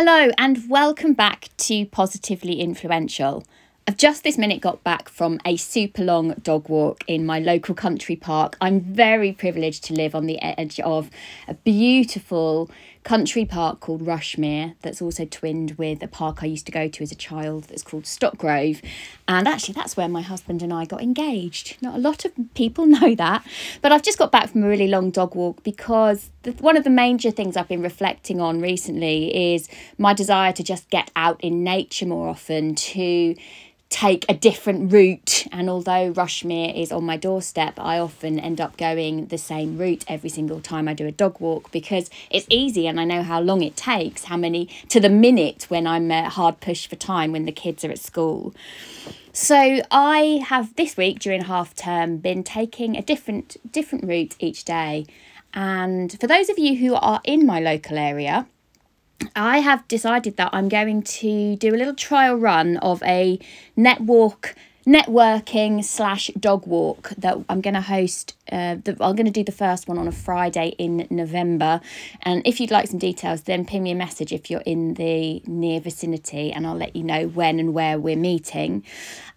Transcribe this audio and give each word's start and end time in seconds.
Hello, 0.00 0.30
and 0.38 0.70
welcome 0.70 1.12
back 1.12 1.48
to 1.56 1.84
Positively 1.84 2.60
Influential. 2.60 3.42
I've 3.88 3.96
just 3.96 4.22
this 4.22 4.38
minute 4.38 4.60
got 4.60 4.84
back 4.84 5.08
from 5.08 5.40
a 5.44 5.56
super 5.56 6.04
long 6.04 6.34
dog 6.34 6.68
walk 6.68 7.02
in 7.08 7.26
my 7.26 7.40
local 7.40 7.74
country 7.74 8.14
park. 8.14 8.56
I'm 8.60 8.80
very 8.80 9.32
privileged 9.32 9.82
to 9.86 9.94
live 9.94 10.14
on 10.14 10.26
the 10.26 10.40
edge 10.40 10.78
of 10.78 11.10
a 11.48 11.54
beautiful 11.54 12.70
country 13.04 13.44
park 13.44 13.80
called 13.80 14.04
Rushmere 14.04 14.74
that's 14.82 15.00
also 15.00 15.24
twinned 15.24 15.72
with 15.72 16.02
a 16.02 16.08
park 16.08 16.42
I 16.42 16.46
used 16.46 16.66
to 16.66 16.72
go 16.72 16.88
to 16.88 17.02
as 17.02 17.12
a 17.12 17.16
child 17.16 17.64
that's 17.64 17.82
called 17.82 18.04
Stockgrove. 18.04 18.82
And 19.26 19.48
actually, 19.48 19.74
that's 19.74 19.96
where 19.96 20.08
my 20.08 20.22
husband 20.22 20.62
and 20.62 20.72
I 20.72 20.84
got 20.84 21.02
engaged. 21.02 21.76
Not 21.80 21.94
a 21.94 21.98
lot 21.98 22.24
of 22.24 22.32
people 22.54 22.86
know 22.98 23.14
that, 23.14 23.46
but 23.82 23.92
I've 23.92 24.02
just 24.02 24.18
got 24.18 24.32
back 24.32 24.50
from 24.50 24.62
a 24.64 24.68
really 24.68 24.88
long 24.88 25.10
dog 25.10 25.34
walk 25.34 25.62
because 25.62 26.30
the, 26.42 26.52
one 26.52 26.76
of 26.76 26.84
the 26.84 26.90
major 26.90 27.30
things 27.30 27.56
I've 27.56 27.68
been 27.68 27.82
reflecting 27.82 28.40
on 28.40 28.60
recently 28.60 29.54
is 29.54 29.68
my 29.96 30.14
desire 30.14 30.52
to 30.52 30.62
just 30.62 30.90
get 30.90 31.10
out 31.16 31.40
in 31.40 31.64
nature 31.64 32.06
more 32.06 32.28
often, 32.28 32.74
to 32.74 33.34
take 33.90 34.26
a 34.28 34.34
different 34.34 34.92
route. 34.92 35.46
And 35.50 35.70
although 35.70 36.12
Rushmere 36.12 36.80
is 36.80 36.92
on 36.92 37.04
my 37.04 37.16
doorstep, 37.16 37.78
I 37.78 37.98
often 37.98 38.38
end 38.38 38.60
up 38.60 38.76
going 38.76 39.26
the 39.26 39.38
same 39.38 39.78
route 39.78 40.04
every 40.08 40.30
single 40.30 40.60
time 40.60 40.88
I 40.88 40.94
do 40.94 41.06
a 41.06 41.12
dog 41.12 41.40
walk 41.40 41.70
because 41.72 42.10
it's 42.30 42.46
easy 42.50 42.86
and 42.86 43.00
I 43.00 43.04
know 43.04 43.22
how 43.22 43.40
long 43.40 43.62
it 43.62 43.76
takes, 43.76 44.24
how 44.24 44.36
many 44.36 44.66
to 44.88 45.00
the 45.00 45.08
minute 45.08 45.66
when 45.68 45.86
I'm 45.86 46.10
uh, 46.10 46.28
hard 46.28 46.60
pushed 46.60 46.88
for 46.90 46.96
time 46.96 47.32
when 47.32 47.46
the 47.46 47.52
kids 47.52 47.84
are 47.84 47.90
at 47.90 47.98
school. 47.98 48.54
So 49.32 49.80
I 49.90 50.44
have 50.46 50.74
this 50.76 50.96
week 50.96 51.20
during 51.20 51.42
half 51.44 51.74
term 51.74 52.18
been 52.18 52.42
taking 52.42 52.96
a 52.96 53.02
different 53.02 53.56
different 53.72 54.04
route 54.04 54.34
each 54.38 54.64
day. 54.64 55.06
And 55.54 56.18
for 56.20 56.26
those 56.26 56.50
of 56.50 56.58
you 56.58 56.76
who 56.76 56.94
are 56.94 57.20
in 57.24 57.46
my 57.46 57.58
local 57.60 57.96
area, 57.96 58.46
I 59.34 59.58
have 59.58 59.86
decided 59.88 60.36
that 60.36 60.50
I'm 60.52 60.68
going 60.68 61.02
to 61.02 61.56
do 61.56 61.74
a 61.74 61.76
little 61.76 61.94
trial 61.94 62.36
run 62.36 62.76
of 62.78 63.02
a 63.02 63.38
net 63.76 64.00
walk 64.00 64.54
networking 64.88 65.84
slash 65.84 66.30
dog 66.40 66.66
walk 66.66 67.10
that 67.18 67.36
I'm 67.50 67.60
going 67.60 67.74
to 67.74 67.80
host. 67.82 68.34
Uh, 68.50 68.76
the, 68.76 68.92
I'm 68.92 69.16
going 69.16 69.26
to 69.26 69.30
do 69.30 69.44
the 69.44 69.52
first 69.52 69.86
one 69.86 69.98
on 69.98 70.08
a 70.08 70.12
Friday 70.12 70.74
in 70.78 71.06
November. 71.10 71.82
And 72.22 72.40
if 72.46 72.58
you'd 72.58 72.70
like 72.70 72.88
some 72.88 72.98
details, 72.98 73.42
then 73.42 73.66
ping 73.66 73.82
me 73.82 73.90
a 73.90 73.94
message 73.94 74.32
if 74.32 74.50
you're 74.50 74.62
in 74.62 74.94
the 74.94 75.42
near 75.46 75.78
vicinity, 75.80 76.50
and 76.52 76.66
I'll 76.66 76.74
let 76.74 76.96
you 76.96 77.04
know 77.04 77.28
when 77.28 77.60
and 77.60 77.74
where 77.74 77.98
we're 77.98 78.16
meeting. 78.16 78.82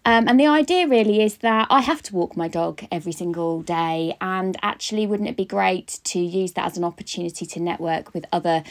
Um, 0.06 0.26
and 0.26 0.40
the 0.40 0.46
idea 0.46 0.88
really 0.88 1.22
is 1.22 1.36
that 1.38 1.66
I 1.70 1.82
have 1.82 2.02
to 2.04 2.14
walk 2.14 2.34
my 2.34 2.48
dog 2.48 2.84
every 2.90 3.12
single 3.12 3.60
day, 3.60 4.16
and 4.22 4.56
actually, 4.62 5.06
wouldn't 5.06 5.28
it 5.28 5.36
be 5.36 5.44
great 5.44 6.00
to 6.04 6.18
use 6.18 6.52
that 6.52 6.64
as 6.64 6.78
an 6.78 6.84
opportunity 6.84 7.44
to 7.44 7.60
network 7.60 8.14
with 8.14 8.24
other 8.32 8.64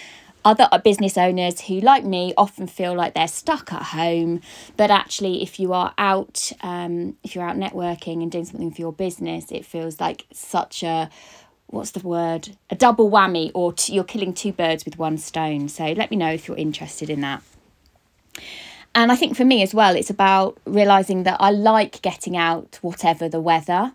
other 0.43 0.67
business 0.83 1.17
owners 1.17 1.61
who, 1.61 1.79
like 1.79 2.03
me, 2.03 2.33
often 2.37 2.67
feel 2.67 2.93
like 2.93 3.13
they're 3.13 3.27
stuck 3.27 3.71
at 3.71 3.83
home. 3.83 4.41
But 4.77 4.91
actually, 4.91 5.43
if 5.43 5.59
you 5.59 5.73
are 5.73 5.93
out, 5.97 6.51
um, 6.61 7.17
if 7.23 7.35
you're 7.35 7.43
out 7.43 7.57
networking 7.57 8.21
and 8.21 8.31
doing 8.31 8.45
something 8.45 8.71
for 8.71 8.81
your 8.81 8.93
business, 8.93 9.51
it 9.51 9.65
feels 9.65 9.99
like 9.99 10.25
such 10.31 10.83
a 10.83 11.09
what's 11.67 11.91
the 11.91 12.05
word? 12.05 12.49
A 12.69 12.75
double 12.75 13.09
whammy 13.09 13.51
or 13.53 13.73
t- 13.73 13.93
you're 13.93 14.03
killing 14.03 14.33
two 14.33 14.51
birds 14.51 14.83
with 14.85 14.97
one 14.97 15.17
stone. 15.17 15.69
So 15.69 15.85
let 15.93 16.11
me 16.11 16.17
know 16.17 16.31
if 16.31 16.47
you're 16.47 16.57
interested 16.57 17.09
in 17.09 17.21
that. 17.21 17.41
And 18.93 19.09
i 19.09 19.15
think 19.15 19.37
for 19.37 19.45
me 19.45 19.63
as 19.63 19.73
well 19.73 19.95
it's 19.95 20.09
about 20.09 20.57
realizing 20.65 21.23
that 21.23 21.37
i 21.39 21.49
like 21.49 22.01
getting 22.01 22.35
out 22.35 22.77
whatever 22.81 23.29
the 23.29 23.39
weather 23.39 23.93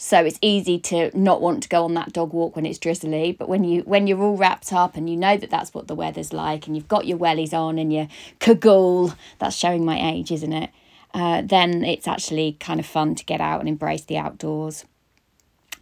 so 0.00 0.24
it's 0.24 0.38
easy 0.40 0.78
to 0.78 1.10
not 1.18 1.42
want 1.42 1.60
to 1.64 1.68
go 1.68 1.82
on 1.82 1.94
that 1.94 2.12
dog 2.12 2.32
walk 2.32 2.54
when 2.54 2.64
it's 2.64 2.78
drizzly. 2.78 3.32
But 3.32 3.48
when 3.48 3.64
you 3.64 3.82
when 3.82 4.06
you're 4.06 4.22
all 4.22 4.36
wrapped 4.36 4.72
up 4.72 4.96
and 4.96 5.10
you 5.10 5.16
know 5.16 5.36
that 5.36 5.50
that's 5.50 5.74
what 5.74 5.88
the 5.88 5.94
weather's 5.96 6.32
like, 6.32 6.68
and 6.68 6.76
you've 6.76 6.86
got 6.86 7.04
your 7.04 7.18
wellies 7.18 7.52
on 7.52 7.78
and 7.78 7.92
your 7.92 8.06
cagoule, 8.38 9.12
that's 9.40 9.56
showing 9.56 9.84
my 9.84 9.98
age, 10.12 10.30
isn't 10.30 10.52
it? 10.52 10.70
Uh, 11.12 11.42
then 11.44 11.82
it's 11.84 12.06
actually 12.06 12.56
kind 12.60 12.78
of 12.78 12.86
fun 12.86 13.16
to 13.16 13.24
get 13.24 13.40
out 13.40 13.58
and 13.58 13.68
embrace 13.68 14.04
the 14.04 14.16
outdoors. 14.16 14.84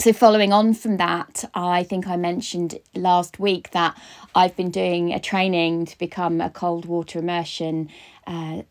So, 0.01 0.15
following 0.15 0.51
on 0.51 0.73
from 0.73 0.97
that, 0.97 1.45
I 1.55 1.83
think 1.83 2.07
I 2.07 2.17
mentioned 2.17 2.79
last 2.95 3.39
week 3.39 3.73
that 3.73 4.01
I've 4.35 4.57
been 4.57 4.71
doing 4.71 5.13
a 5.13 5.21
training 5.21 5.85
to 5.87 5.99
become 5.99 6.41
a 6.41 6.49
cold 6.49 6.87
water 6.87 7.19
immersion 7.19 7.91
uh, 8.27 8.63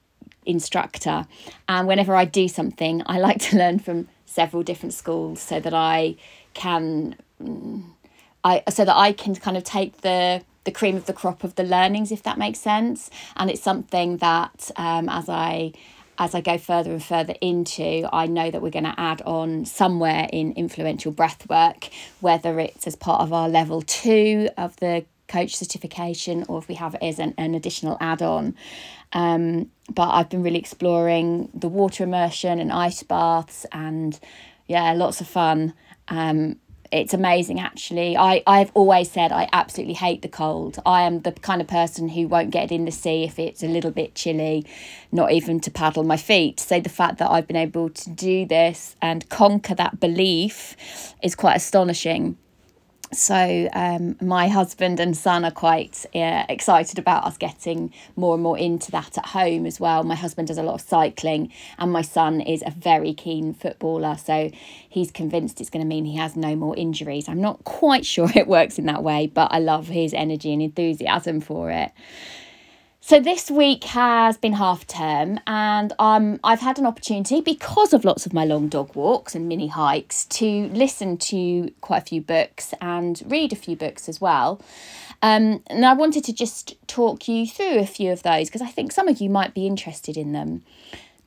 instructor. 0.43 1.27
And 1.69 1.87
whenever 1.87 2.15
I 2.15 2.25
do 2.25 2.47
something, 2.47 3.03
I 3.05 3.19
like 3.19 3.41
to 3.41 3.57
learn 3.57 3.77
from 3.77 4.07
several 4.35 4.61
different 4.61 4.93
schools 4.93 5.41
so 5.41 5.59
that 5.59 5.73
I 5.73 6.15
can 6.53 7.15
I 8.43 8.63
so 8.69 8.85
that 8.85 8.95
I 8.95 9.13
can 9.13 9.35
kind 9.35 9.57
of 9.57 9.63
take 9.63 10.01
the 10.01 10.43
the 10.65 10.71
cream 10.71 10.95
of 10.95 11.05
the 11.05 11.13
crop 11.13 11.43
of 11.43 11.55
the 11.55 11.63
learnings 11.63 12.11
if 12.11 12.21
that 12.23 12.37
makes 12.37 12.59
sense. 12.59 13.09
And 13.37 13.49
it's 13.49 13.61
something 13.61 14.17
that 14.17 14.71
um, 14.75 15.09
as 15.09 15.29
I 15.29 15.73
as 16.17 16.33
I 16.33 16.41
go 16.41 16.57
further 16.57 16.91
and 16.91 17.03
further 17.03 17.35
into, 17.41 18.07
I 18.11 18.25
know 18.25 18.49
that 18.49 18.61
we're 18.61 18.69
going 18.69 18.85
to 18.85 18.97
add 18.97 19.21
on 19.23 19.65
somewhere 19.65 20.29
in 20.31 20.53
influential 20.53 21.11
breathwork, 21.11 21.89
whether 22.21 22.57
it's 22.59 22.87
as 22.87 22.95
part 22.95 23.21
of 23.21 23.33
our 23.33 23.49
level 23.49 23.81
two 23.81 24.49
of 24.57 24.77
the 24.77 25.05
coach 25.27 25.55
certification 25.55 26.45
or 26.47 26.57
if 26.57 26.67
we 26.67 26.75
have 26.75 26.95
it 26.95 27.03
as 27.03 27.19
an, 27.19 27.33
an 27.37 27.55
additional 27.55 27.97
add 27.99 28.21
on. 28.21 28.55
Um, 29.13 29.71
but 29.93 30.09
I've 30.09 30.29
been 30.29 30.43
really 30.43 30.59
exploring 30.59 31.49
the 31.53 31.67
water 31.67 32.03
immersion 32.03 32.59
and 32.59 32.71
ice 32.71 33.03
baths 33.03 33.65
and 33.71 34.19
yeah, 34.67 34.93
lots 34.93 35.21
of 35.21 35.27
fun. 35.27 35.73
Um, 36.07 36.57
it's 36.91 37.13
amazing 37.13 37.59
actually. 37.59 38.15
I, 38.15 38.43
I've 38.45 38.71
always 38.73 39.11
said 39.11 39.31
I 39.31 39.49
absolutely 39.51 39.95
hate 39.95 40.21
the 40.21 40.27
cold. 40.27 40.79
I 40.85 41.01
am 41.01 41.21
the 41.21 41.31
kind 41.31 41.61
of 41.61 41.67
person 41.67 42.09
who 42.09 42.27
won't 42.27 42.51
get 42.51 42.71
in 42.71 42.85
the 42.85 42.91
sea 42.91 43.23
if 43.23 43.39
it's 43.39 43.63
a 43.63 43.67
little 43.67 43.91
bit 43.91 44.15
chilly, 44.15 44.65
not 45.11 45.31
even 45.31 45.59
to 45.61 45.71
paddle 45.71 46.03
my 46.03 46.17
feet. 46.17 46.59
So 46.59 46.79
the 46.79 46.89
fact 46.89 47.17
that 47.17 47.29
I've 47.29 47.47
been 47.47 47.55
able 47.55 47.89
to 47.89 48.09
do 48.09 48.45
this 48.45 48.95
and 49.01 49.27
conquer 49.29 49.75
that 49.75 49.99
belief 49.99 50.75
is 51.21 51.35
quite 51.35 51.55
astonishing 51.55 52.37
so 53.11 53.69
um, 53.73 54.17
my 54.21 54.47
husband 54.47 54.99
and 54.99 55.15
son 55.15 55.45
are 55.45 55.51
quite 55.51 56.05
uh, 56.15 56.43
excited 56.49 56.97
about 56.97 57.23
us 57.23 57.37
getting 57.37 57.93
more 58.15 58.33
and 58.33 58.43
more 58.43 58.57
into 58.57 58.91
that 58.91 59.17
at 59.17 59.27
home 59.27 59.65
as 59.65 59.79
well. 59.79 60.03
My 60.03 60.15
husband 60.15 60.47
does 60.47 60.57
a 60.57 60.63
lot 60.63 60.75
of 60.75 60.81
cycling, 60.81 61.51
and 61.77 61.91
my 61.91 62.01
son 62.01 62.41
is 62.41 62.63
a 62.65 62.71
very 62.71 63.13
keen 63.13 63.53
footballer. 63.53 64.17
So 64.17 64.51
he's 64.89 65.11
convinced 65.11 65.61
it's 65.61 65.69
going 65.69 65.83
to 65.83 65.87
mean 65.87 66.05
he 66.05 66.17
has 66.17 66.35
no 66.35 66.55
more 66.55 66.75
injuries. 66.75 67.29
I'm 67.29 67.41
not 67.41 67.63
quite 67.63 68.05
sure 68.15 68.29
it 68.35 68.47
works 68.47 68.79
in 68.79 68.85
that 68.87 69.03
way, 69.03 69.27
but 69.27 69.51
I 69.51 69.59
love 69.59 69.87
his 69.87 70.13
energy 70.13 70.51
and 70.51 70.61
enthusiasm 70.61 71.41
for 71.41 71.71
it. 71.71 71.91
So 73.07 73.19
this 73.19 73.51
week 73.51 73.83
has 73.83 74.35
been 74.35 74.53
half 74.53 74.87
term, 74.87 75.39
and 75.45 75.93
um, 75.99 76.39
I've 76.43 76.61
had 76.61 76.79
an 76.79 76.87
opportunity 76.87 77.39
because 77.39 77.93
of 77.93 78.03
lots 78.03 78.25
of 78.25 78.33
my 78.33 78.45
long 78.45 78.67
dog 78.67 78.95
walks 78.95 79.35
and 79.35 79.47
mini 79.47 79.67
hikes 79.67 80.25
to 80.25 80.69
listen 80.69 81.17
to 81.17 81.71
quite 81.81 82.01
a 82.01 82.05
few 82.05 82.21
books 82.21 82.73
and 82.81 83.21
read 83.27 83.53
a 83.53 83.55
few 83.55 83.75
books 83.75 84.09
as 84.09 84.19
well. 84.19 84.59
Um, 85.21 85.61
and 85.67 85.85
I 85.85 85.93
wanted 85.93 86.23
to 86.23 86.33
just 86.33 86.77
talk 86.87 87.27
you 87.27 87.45
through 87.45 87.77
a 87.77 87.85
few 87.85 88.11
of 88.11 88.23
those 88.23 88.47
because 88.47 88.63
I 88.63 88.69
think 88.69 88.91
some 88.91 89.07
of 89.07 89.21
you 89.21 89.29
might 89.29 89.53
be 89.53 89.67
interested 89.67 90.17
in 90.17 90.31
them. 90.31 90.63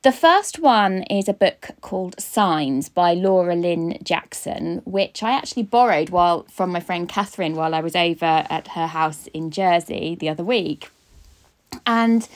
The 0.01 0.11
first 0.11 0.59
one 0.59 1.03
is 1.03 1.29
a 1.29 1.33
book 1.33 1.69
called 1.79 2.19
Signs 2.19 2.89
by 2.89 3.13
Laura 3.13 3.55
Lynn 3.55 3.99
Jackson, 4.03 4.81
which 4.83 5.23
I 5.23 5.31
actually 5.31 5.63
borrowed 5.63 6.09
while 6.09 6.43
from 6.51 6.73
my 6.73 6.81
friend 6.81 7.07
Catherine 7.07 7.55
while 7.55 7.73
I 7.73 7.79
was 7.79 7.95
over 7.95 8.45
at 8.49 8.67
her 8.69 8.87
house 8.87 9.27
in 9.27 9.49
Jersey 9.49 10.17
the 10.19 10.27
other 10.27 10.43
week. 10.43 10.89
And 11.89 12.27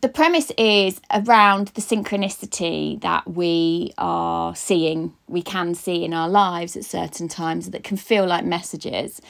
the 0.00 0.08
premise 0.08 0.50
is 0.56 0.98
around 1.12 1.68
the 1.68 1.82
synchronicity 1.82 2.98
that 3.02 3.28
we 3.28 3.92
are 3.98 4.56
seeing, 4.56 5.12
we 5.26 5.42
can 5.42 5.74
see 5.74 6.04
in 6.06 6.14
our 6.14 6.28
lives 6.28 6.74
at 6.74 6.86
certain 6.86 7.28
times 7.28 7.68
that 7.70 7.84
can 7.84 7.98
feel 7.98 8.24
like 8.24 8.46
messages. 8.46 9.20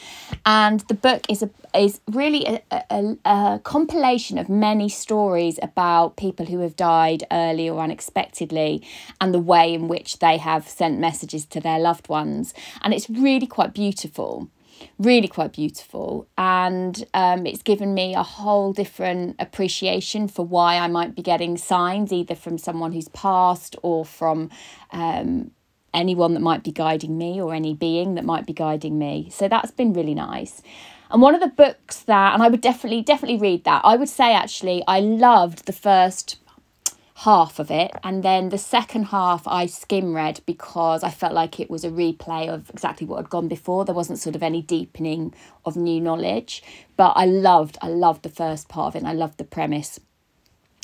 And 0.47 0.79
the 0.81 0.95
book 0.95 1.25
is 1.29 1.43
a 1.43 1.51
is 1.75 2.01
really 2.09 2.47
a, 2.47 2.63
a, 2.71 3.17
a 3.25 3.61
compilation 3.65 4.39
of 4.39 4.49
many 4.49 4.89
stories 4.89 5.59
about 5.61 6.17
people 6.17 6.47
who 6.47 6.61
have 6.61 6.77
died 6.77 7.25
early 7.33 7.69
or 7.69 7.81
unexpectedly 7.81 8.87
and 9.21 9.35
the 9.35 9.41
way 9.41 9.75
in 9.75 9.89
which 9.89 10.21
they 10.21 10.37
have 10.37 10.69
sent 10.69 11.01
messages 11.01 11.45
to 11.47 11.61
their 11.61 11.79
loved 11.79 12.09
ones. 12.09 12.55
And 12.83 12.95
it's 12.95 13.11
really 13.11 13.47
quite 13.47 13.75
beautiful 13.75 14.49
really 14.99 15.29
quite 15.29 15.53
beautiful. 15.53 16.29
And 16.37 17.05
um, 17.15 17.47
it's 17.47 17.63
given 17.63 17.95
me 17.95 18.15
a 18.15 18.23
whole 18.23 18.73
different 18.73 19.37
appreciation 19.39 20.29
for 20.29 20.45
why 20.45 20.77
i 20.77 20.87
might 20.87 21.15
be 21.15 21.23
getting 21.23 21.57
signs 21.57 22.13
either 22.13 22.35
from 22.35 22.59
someone 22.59 22.93
who's 22.93 23.09
passed 23.09 23.77
or 23.83 24.05
from 24.05 24.51
um, 24.93 25.51
anyone 25.95 26.35
that 26.35 26.41
might 26.41 26.63
be 26.63 26.73
guiding 26.73 27.17
me 27.17 27.41
or 27.41 27.55
any 27.55 27.75
being 27.75 28.15
that 28.15 28.25
might 28.25 28.47
be 28.47 28.53
guiding 28.53 28.99
me. 28.99 29.29
So 29.31 29.49
that's 29.49 29.71
been 29.71 29.93
really 29.93 30.15
nice. 30.15 30.63
And 31.11 31.23
one 31.23 31.35
of 31.35 31.41
the 31.41 31.49
books 31.49 32.01
that 32.03 32.35
and 32.35 32.43
i 32.43 32.49
would 32.49 32.61
definitely 32.61 33.03
definitely 33.03 33.39
read 33.39 33.65
that. 33.65 33.83
I 33.85 33.97
would 33.97 34.09
say 34.09 34.35
actually 34.35 34.83
i 34.87 35.01
loved 35.01 35.67
the 35.67 35.73
first 35.73 36.37
half 37.19 37.59
of 37.59 37.71
it. 37.71 37.91
And 38.05 38.23
then 38.23 38.51
the 38.51 38.59
second 38.59 39.05
half 39.05 39.47
I 39.47 39.67
skim 39.67 40.15
read 40.15 40.41
because 40.47 41.03
I 41.03 41.11
felt 41.11 41.33
like 41.33 41.59
it 41.59 41.69
was 41.69 41.85
a 41.85 41.91
replay 41.91 42.49
of 42.49 42.71
exactly 42.71 43.07
what 43.07 43.17
had 43.17 43.31
gone 43.31 43.49
before. 43.49 43.85
There 43.85 43.95
wasn't 43.95 44.21
sort 44.21 44.37
of 44.37 44.43
any 44.43 44.63
deepening 44.63 45.35
of 45.65 45.77
new 45.77 46.01
knowledge. 46.01 46.63
But 46.97 47.15
I 47.17 47.25
loved 47.25 47.77
I 47.83 47.89
loved 47.89 48.23
the 48.23 48.29
first 48.29 48.69
part 48.69 48.89
of 48.89 48.97
it 48.97 48.99
and 48.99 49.09
I 49.09 49.15
loved 49.15 49.39
the 49.39 49.45
premise. 49.45 49.99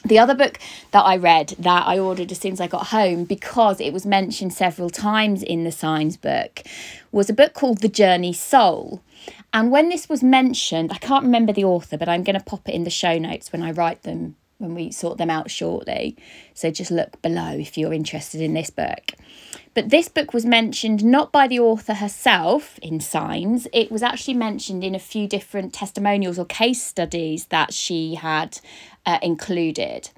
The 0.04 0.19
other 0.19 0.34
book 0.34 0.58
that 0.90 1.02
I 1.02 1.16
read 1.16 1.54
that 1.58 1.86
I 1.86 1.98
ordered 1.98 2.31
as 2.31 2.38
soon 2.38 2.52
as 2.52 2.60
I 2.60 2.66
got 2.66 2.88
home 2.88 3.25
because 3.25 3.81
it 3.81 3.92
was 3.92 4.04
mentioned 4.04 4.52
several 4.52 4.90
times 4.90 5.42
in 5.42 5.64
the 5.64 5.72
Signs 5.72 6.16
book 6.19 6.62
was 7.10 7.31
a 7.31 7.32
book 7.32 7.54
called 7.54 7.81
The 7.81 7.88
Journey 7.88 8.32
Soul. 8.32 9.02
And 9.54 9.70
when 9.70 9.88
this 9.88 10.08
was 10.08 10.22
mentioned, 10.22 10.92
I 10.92 10.98
can't 10.98 11.25
remember 11.25 11.52
the 11.52 11.64
author, 11.64 11.96
but 11.96 12.08
I'm 12.08 12.25
going 12.25 12.38
to 12.38 12.44
pop 12.44 12.69
it 12.69 12.75
in 12.75 12.84
the 12.84 12.90
show 12.90 13.19
notes 13.19 13.50
when 13.50 13.62
I 13.62 13.70
write 13.70 14.02
them, 14.02 14.36
when 14.64 14.75
we 14.75 14.90
sort 14.90 15.19
them 15.19 15.31
out 15.31 15.50
shortly. 15.50 16.16
So 16.55 16.70
just 16.70 16.90
look 16.90 17.20
below 17.22 17.52
if 17.52 17.78
you're 17.78 17.93
interested 17.93 18.40
in 18.40 18.55
this 18.55 18.70
book. 18.70 19.12
But 19.75 19.90
this 19.90 20.08
book 20.08 20.32
was 20.32 20.46
mentioned 20.46 21.05
not 21.05 21.32
by 21.32 21.49
the 21.49 21.61
author 21.61 21.94
herself 21.94 22.78
in 22.78 23.00
Signs, 23.00 23.66
it 23.72 23.90
was 23.90 24.02
actually 24.02 24.34
mentioned 24.34 24.84
in 24.84 24.94
a 24.94 25.00
few 25.00 25.26
different 25.26 25.72
testimonials 25.72 26.38
or 26.38 26.44
case 26.44 26.82
studies 26.82 27.46
that 27.46 27.75
she 27.75 28.14
had 28.14 28.61
uh, 29.05 29.19
included. 29.20 30.11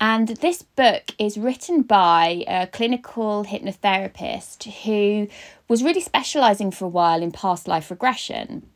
And 0.00 0.28
this 0.28 0.62
book 0.62 1.14
is 1.18 1.36
written 1.36 1.82
by 1.82 2.44
a 2.48 2.66
clinical 2.66 3.44
hypnotherapist 3.44 4.64
who 4.84 5.28
was 5.68 5.82
really 5.82 6.00
specialising 6.00 6.70
for 6.70 6.86
a 6.86 6.88
while 6.88 7.22
in 7.22 7.32
past 7.32 7.68
life 7.68 7.90
regression. 7.90 8.66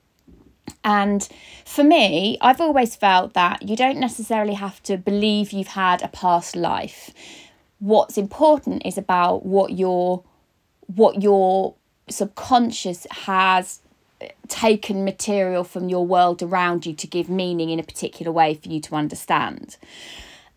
And 0.83 1.27
for 1.65 1.85
me, 1.85 2.39
I've 2.41 2.61
always 2.61 2.95
felt 2.97 3.35
that 3.35 3.69
you 3.69 3.77
don't 3.77 3.99
necessarily 3.99 4.55
have 4.55 4.83
to 4.85 4.97
believe 4.97 5.53
you've 5.53 5.69
had 5.69 6.03
a 6.03 6.09
past 6.09 6.57
life 6.57 7.11
what's 7.85 8.17
important 8.17 8.83
is 8.87 8.97
about 8.97 9.45
what 9.45 9.73
your 9.73 10.25
what 10.87 11.23
your 11.23 11.75
subconscious 12.09 13.07
has 13.11 13.81
taken 14.49 15.05
material 15.05 15.65
from 15.65 15.89
your 15.89 16.07
world 16.07 16.43
around 16.43 16.87
you 16.87 16.95
to 16.95 17.07
give 17.07 17.29
meaning 17.29 17.69
in 17.69 17.79
a 17.79 17.83
particular 17.83 18.33
way 18.33 18.55
for 18.55 18.69
you 18.69 18.81
to 18.81 18.95
understand. 18.95 19.77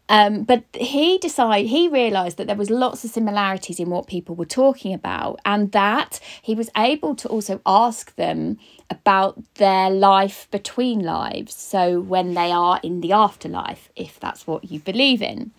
Um, 0.09 0.44
but 0.44 0.63
he 0.74 1.18
decided 1.18 1.68
he 1.68 1.88
realized 1.89 2.38
that 2.38 2.48
there 2.48 2.56
was 2.56 2.69
lots 2.69 3.04
of 3.04 3.12
similarities 3.12 3.80
in 3.80 3.89
what 3.89 4.07
people 4.07 4.36
were 4.36 4.45
talking 4.45 4.94
about, 4.94 5.39
and 5.45 5.71
that 5.74 6.19
he 6.42 6.56
was 6.56 6.69
able 6.77 7.15
to 7.15 7.27
also 7.27 7.62
ask 7.65 8.15
them 8.15 8.57
about 8.89 9.42
their 9.56 9.89
life 9.89 10.48
between 10.50 11.01
lives. 11.01 11.54
So 11.54 12.00
when 12.00 12.36
they 12.36 12.51
are 12.51 12.80
in 12.81 13.01
the 13.01 13.12
afterlife, 13.12 13.89
if 13.95 14.19
that's 14.19 14.48
what 14.48 14.71
you 14.71 14.80
believe 14.80 15.21
in 15.21 15.51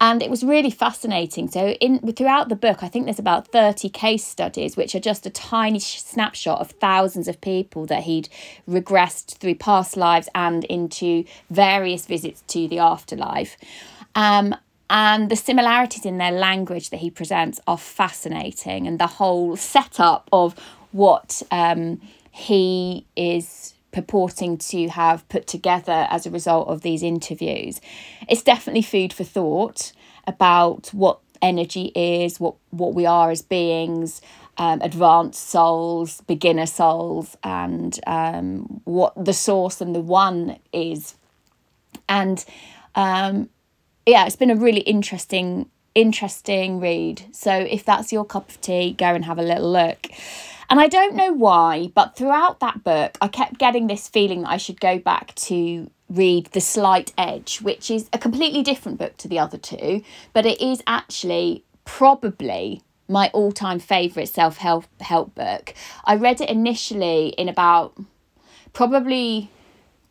and 0.00 0.22
it 0.22 0.30
was 0.30 0.44
really 0.44 0.70
fascinating. 0.70 1.48
So 1.48 1.68
in 1.80 2.00
throughout 2.12 2.48
the 2.48 2.56
book 2.56 2.82
i 2.82 2.88
think 2.88 3.06
there's 3.06 3.18
about 3.18 3.48
30 3.48 3.88
case 3.88 4.24
studies 4.24 4.76
which 4.76 4.94
are 4.94 5.00
just 5.00 5.26
a 5.26 5.30
tiny 5.30 5.78
snapshot 5.78 6.60
of 6.60 6.70
thousands 6.72 7.28
of 7.28 7.40
people 7.40 7.86
that 7.86 8.04
he'd 8.04 8.28
regressed 8.68 9.36
through 9.36 9.54
past 9.54 9.96
lives 9.96 10.28
and 10.34 10.64
into 10.64 11.24
various 11.50 12.06
visits 12.06 12.42
to 12.48 12.68
the 12.68 12.78
afterlife. 12.78 13.56
Um, 14.14 14.54
and 14.88 15.30
the 15.30 15.36
similarities 15.36 16.04
in 16.04 16.18
their 16.18 16.30
language 16.30 16.90
that 16.90 16.98
he 16.98 17.10
presents 17.10 17.60
are 17.66 17.78
fascinating. 17.78 18.86
And 18.86 18.98
the 18.98 19.06
whole 19.06 19.56
setup 19.56 20.28
of 20.32 20.54
what 20.92 21.42
um, 21.50 22.00
he 22.30 23.04
is 23.16 23.74
purporting 23.96 24.58
to 24.58 24.88
have 24.88 25.26
put 25.30 25.46
together 25.46 26.06
as 26.10 26.26
a 26.26 26.30
result 26.30 26.68
of 26.68 26.82
these 26.82 27.02
interviews. 27.02 27.80
It's 28.28 28.42
definitely 28.42 28.82
food 28.82 29.10
for 29.10 29.24
thought 29.24 29.92
about 30.26 30.88
what 30.92 31.20
energy 31.40 31.92
is, 31.94 32.38
what, 32.38 32.56
what 32.72 32.92
we 32.92 33.06
are 33.06 33.30
as 33.30 33.40
beings, 33.40 34.20
um, 34.58 34.82
advanced 34.82 35.48
souls, 35.48 36.20
beginner 36.26 36.66
souls, 36.66 37.38
and 37.42 37.98
um, 38.06 38.82
what 38.84 39.14
the 39.16 39.32
source 39.32 39.80
and 39.80 39.94
the 39.94 40.00
one 40.00 40.58
is. 40.74 41.14
And 42.06 42.44
um, 42.96 43.48
yeah, 44.04 44.26
it's 44.26 44.36
been 44.36 44.50
a 44.50 44.56
really 44.56 44.80
interesting, 44.80 45.70
interesting 45.94 46.80
read. 46.80 47.22
So 47.32 47.50
if 47.50 47.82
that's 47.86 48.12
your 48.12 48.26
cup 48.26 48.50
of 48.50 48.60
tea, 48.60 48.92
go 48.92 49.06
and 49.06 49.24
have 49.24 49.38
a 49.38 49.42
little 49.42 49.72
look. 49.72 50.06
And 50.68 50.80
I 50.80 50.88
don't 50.88 51.14
know 51.14 51.32
why, 51.32 51.90
but 51.94 52.16
throughout 52.16 52.60
that 52.60 52.82
book, 52.82 53.16
I 53.20 53.28
kept 53.28 53.58
getting 53.58 53.86
this 53.86 54.08
feeling 54.08 54.42
that 54.42 54.50
I 54.50 54.56
should 54.56 54.80
go 54.80 54.98
back 54.98 55.34
to 55.36 55.90
read 56.08 56.46
The 56.46 56.60
Slight 56.60 57.12
Edge, 57.16 57.60
which 57.60 57.90
is 57.90 58.08
a 58.12 58.18
completely 58.18 58.62
different 58.62 58.98
book 58.98 59.16
to 59.18 59.28
the 59.28 59.38
other 59.38 59.58
two, 59.58 60.02
but 60.32 60.46
it 60.46 60.60
is 60.60 60.82
actually 60.86 61.64
probably 61.84 62.82
my 63.08 63.30
all-time 63.32 63.78
favorite 63.78 64.28
self-help 64.28 64.84
help 65.00 65.34
book. 65.34 65.74
I 66.04 66.16
read 66.16 66.40
it 66.40 66.50
initially 66.50 67.28
in 67.28 67.48
about 67.48 67.96
probably 68.72 69.50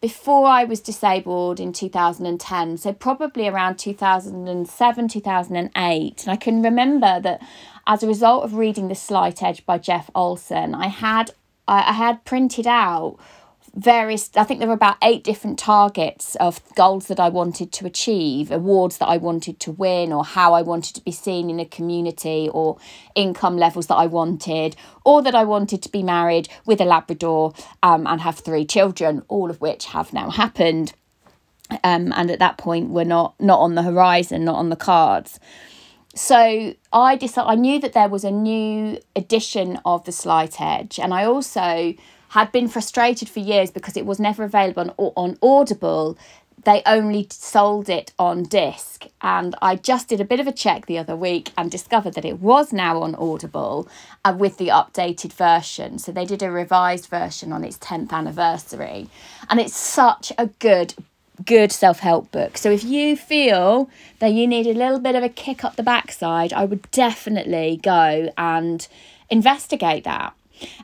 before 0.01 0.47
I 0.47 0.65
was 0.65 0.81
disabled 0.81 1.59
in 1.59 1.73
2010, 1.73 2.77
so 2.77 2.93
probably 2.93 3.47
around 3.47 3.77
2007, 3.77 5.07
2008. 5.07 6.23
And 6.23 6.31
I 6.31 6.35
can 6.35 6.61
remember 6.61 7.19
that 7.21 7.41
as 7.87 8.03
a 8.03 8.07
result 8.07 8.43
of 8.43 8.55
reading 8.55 8.87
The 8.87 8.95
Slight 8.95 9.43
Edge 9.43 9.65
by 9.65 9.77
Jeff 9.77 10.09
Olson, 10.15 10.73
I 10.73 10.87
had 10.87 11.31
I, 11.67 11.93
had 11.93 12.23
printed 12.25 12.67
out 12.67 13.17
various 13.73 14.29
i 14.37 14.43
think 14.45 14.59
there 14.59 14.69
were 14.69 14.73
about 14.73 14.95
eight 15.01 15.21
different 15.21 15.59
targets 15.59 16.35
of 16.35 16.61
goals 16.75 17.07
that 17.07 17.19
i 17.19 17.27
wanted 17.27 17.73
to 17.73 17.85
achieve 17.85 18.49
awards 18.49 18.99
that 18.99 19.07
i 19.07 19.17
wanted 19.17 19.59
to 19.59 19.69
win 19.69 20.13
or 20.13 20.23
how 20.23 20.53
i 20.53 20.61
wanted 20.61 20.95
to 20.95 21.03
be 21.03 21.11
seen 21.11 21.49
in 21.49 21.59
a 21.59 21.65
community 21.65 22.49
or 22.53 22.77
income 23.15 23.57
levels 23.57 23.87
that 23.87 23.95
i 23.95 24.05
wanted 24.05 24.77
or 25.03 25.21
that 25.21 25.35
i 25.35 25.43
wanted 25.43 25.83
to 25.83 25.89
be 25.89 26.01
married 26.01 26.47
with 26.65 26.79
a 26.79 26.85
labrador 26.85 27.53
um, 27.83 28.07
and 28.07 28.21
have 28.21 28.39
three 28.39 28.63
children 28.63 29.21
all 29.27 29.49
of 29.49 29.59
which 29.59 29.87
have 29.87 30.13
now 30.13 30.29
happened 30.29 30.93
um, 31.83 32.13
and 32.15 32.31
at 32.31 32.39
that 32.39 32.57
point 32.57 32.91
were 32.91 33.03
not 33.03 33.33
not 33.41 33.59
on 33.59 33.75
the 33.75 33.83
horizon 33.83 34.45
not 34.45 34.55
on 34.55 34.69
the 34.69 34.77
cards 34.77 35.37
so 36.15 36.73
I 36.93 37.17
decided 37.17 37.49
I 37.49 37.55
knew 37.55 37.79
that 37.81 37.93
there 37.93 38.07
was 38.07 38.23
a 38.23 38.31
new 38.31 38.99
edition 39.15 39.79
of 39.85 40.05
the 40.05 40.13
Slight 40.13 40.61
Edge, 40.61 40.97
and 40.97 41.13
I 41.13 41.25
also 41.25 41.93
had 42.29 42.51
been 42.53 42.69
frustrated 42.69 43.29
for 43.29 43.39
years 43.39 43.69
because 43.69 43.97
it 43.97 44.05
was 44.05 44.19
never 44.19 44.43
available 44.43 44.93
on, 44.97 45.13
on 45.15 45.37
Audible. 45.41 46.17
They 46.63 46.81
only 46.85 47.27
sold 47.29 47.89
it 47.89 48.13
on 48.17 48.43
disc, 48.43 49.07
and 49.21 49.55
I 49.61 49.75
just 49.75 50.07
did 50.07 50.21
a 50.21 50.25
bit 50.25 50.39
of 50.39 50.47
a 50.47 50.53
check 50.53 50.85
the 50.85 50.97
other 50.97 51.17
week 51.17 51.51
and 51.57 51.69
discovered 51.69 52.13
that 52.13 52.25
it 52.25 52.39
was 52.39 52.71
now 52.71 53.01
on 53.01 53.13
Audible 53.15 53.87
uh, 54.23 54.33
with 54.37 54.57
the 54.57 54.69
updated 54.69 55.33
version. 55.33 55.99
So 55.99 56.13
they 56.13 56.25
did 56.25 56.41
a 56.41 56.49
revised 56.49 57.07
version 57.07 57.51
on 57.51 57.65
its 57.65 57.77
10th 57.77 58.11
anniversary, 58.11 59.09
and 59.49 59.59
it's 59.59 59.75
such 59.75 60.31
a 60.37 60.47
good 60.47 60.93
good 61.43 61.71
self 61.71 61.99
help 61.99 62.31
book. 62.31 62.57
So 62.57 62.71
if 62.71 62.83
you 62.83 63.15
feel 63.15 63.89
that 64.19 64.33
you 64.33 64.47
need 64.47 64.67
a 64.67 64.73
little 64.73 64.99
bit 64.99 65.15
of 65.15 65.23
a 65.23 65.29
kick 65.29 65.63
up 65.63 65.75
the 65.75 65.83
backside, 65.83 66.53
I 66.53 66.65
would 66.65 66.89
definitely 66.91 67.79
go 67.81 68.31
and 68.37 68.87
investigate 69.29 70.03
that. 70.03 70.33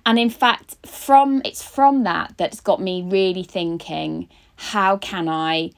And 0.06 0.20
in 0.20 0.30
fact, 0.30 0.76
from 0.86 1.42
it's 1.46 1.64
from 1.64 2.04
that 2.04 2.34
that's 2.38 2.60
got 2.60 2.82
me 2.82 3.02
really 3.02 3.44
thinking, 3.44 4.28
how 4.58 4.98
can 4.98 5.28
I 5.28 5.72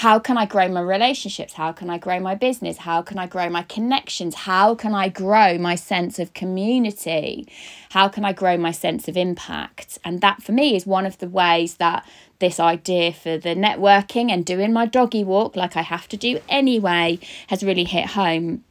how 0.00 0.18
can 0.18 0.36
I 0.36 0.44
grow 0.44 0.68
my 0.68 0.82
relationships? 0.82 1.54
How 1.54 1.72
can 1.72 1.88
I 1.88 1.96
grow 1.96 2.20
my 2.20 2.34
business? 2.34 2.76
How 2.76 3.00
can 3.00 3.18
I 3.18 3.26
grow 3.26 3.48
my 3.48 3.62
connections? 3.62 4.34
How 4.34 4.74
can 4.74 4.94
I 4.94 5.08
grow 5.08 5.56
my 5.56 5.74
sense 5.74 6.18
of 6.18 6.34
community? 6.34 7.48
How 7.88 8.08
can 8.08 8.22
I 8.22 8.34
grow 8.34 8.58
my 8.58 8.72
sense 8.72 9.08
of 9.08 9.16
impact? 9.16 9.98
And 10.04 10.20
that 10.20 10.42
for 10.42 10.52
me 10.52 10.76
is 10.76 10.84
one 10.86 11.06
of 11.06 11.16
the 11.16 11.30
ways 11.30 11.76
that 11.76 12.06
this 12.38 12.60
idea 12.60 13.12
for 13.12 13.38
the 13.38 13.54
networking 13.54 14.30
and 14.30 14.44
doing 14.44 14.72
my 14.72 14.86
doggy 14.86 15.24
walk, 15.24 15.56
like 15.56 15.76
I 15.76 15.82
have 15.82 16.08
to 16.08 16.16
do 16.16 16.40
anyway, 16.48 17.18
has 17.48 17.62
really 17.62 17.84
hit 17.84 18.06
home. 18.06 18.64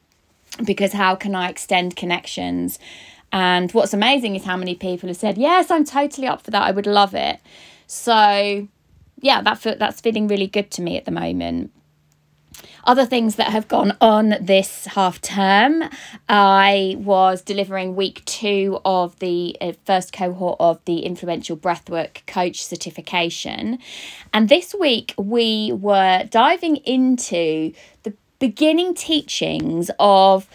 Because 0.63 0.93
how 0.93 1.15
can 1.15 1.36
I 1.36 1.50
extend 1.50 1.95
connections? 1.95 2.79
And 3.31 3.72
what's 3.72 3.93
amazing 3.93 4.36
is 4.36 4.45
how 4.45 4.55
many 4.55 4.75
people 4.75 5.10
have 5.10 5.17
said, 5.17 5.38
Yes, 5.38 5.69
I'm 5.69 5.84
totally 5.84 6.27
up 6.27 6.43
for 6.43 6.51
that. 6.51 6.63
I 6.63 6.72
would 6.72 6.88
love 6.88 7.13
it. 7.13 7.39
So, 7.88 8.67
yeah, 9.19 9.41
that 9.41 9.62
that's 9.79 10.00
feeling 10.00 10.27
really 10.27 10.48
good 10.48 10.72
to 10.72 10.81
me 10.81 10.98
at 10.98 11.05
the 11.05 11.12
moment. 11.12 11.72
Other 12.83 13.05
things 13.05 13.35
that 13.38 13.51
have 13.51 13.67
gone 13.67 13.97
on 14.00 14.35
this 14.39 14.85
half 14.85 15.19
term, 15.19 15.83
I 16.29 16.95
was 17.00 17.41
delivering 17.41 17.95
week 17.95 18.24
two 18.25 18.79
of 18.85 19.17
the 19.19 19.57
uh, 19.59 19.74
first 19.85 20.13
cohort 20.13 20.57
of 20.59 20.79
the 20.85 21.00
Influential 21.00 21.57
Breathwork 21.57 22.25
Coach 22.27 22.63
certification. 22.63 23.79
And 24.33 24.50
this 24.50 24.75
week 24.79 25.15
we 25.17 25.71
were 25.74 26.25
diving 26.29 26.77
into 26.77 27.74
the 28.03 28.13
beginning 28.39 28.93
teachings 28.93 29.89
of 30.00 30.47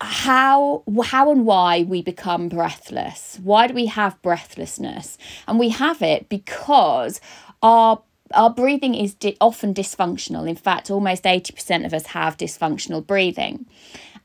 how 0.00 0.82
how 1.04 1.30
and 1.30 1.46
why 1.46 1.82
we 1.82 2.02
become 2.02 2.48
breathless 2.48 3.38
why 3.42 3.66
do 3.66 3.72
we 3.72 3.86
have 3.86 4.20
breathlessness 4.20 5.16
and 5.46 5.58
we 5.58 5.68
have 5.70 6.02
it 6.02 6.28
because 6.28 7.20
our 7.62 8.02
our 8.34 8.50
breathing 8.50 8.94
is 8.94 9.14
di- 9.14 9.36
often 9.40 9.74
dysfunctional. 9.74 10.48
In 10.48 10.56
fact, 10.56 10.90
almost 10.90 11.24
80% 11.24 11.86
of 11.86 11.94
us 11.94 12.06
have 12.06 12.36
dysfunctional 12.36 13.06
breathing. 13.06 13.66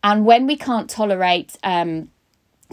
And 0.04 0.26
when 0.26 0.48
we 0.48 0.56
can't 0.56 0.90
tolerate 0.90 1.58
um, 1.64 2.10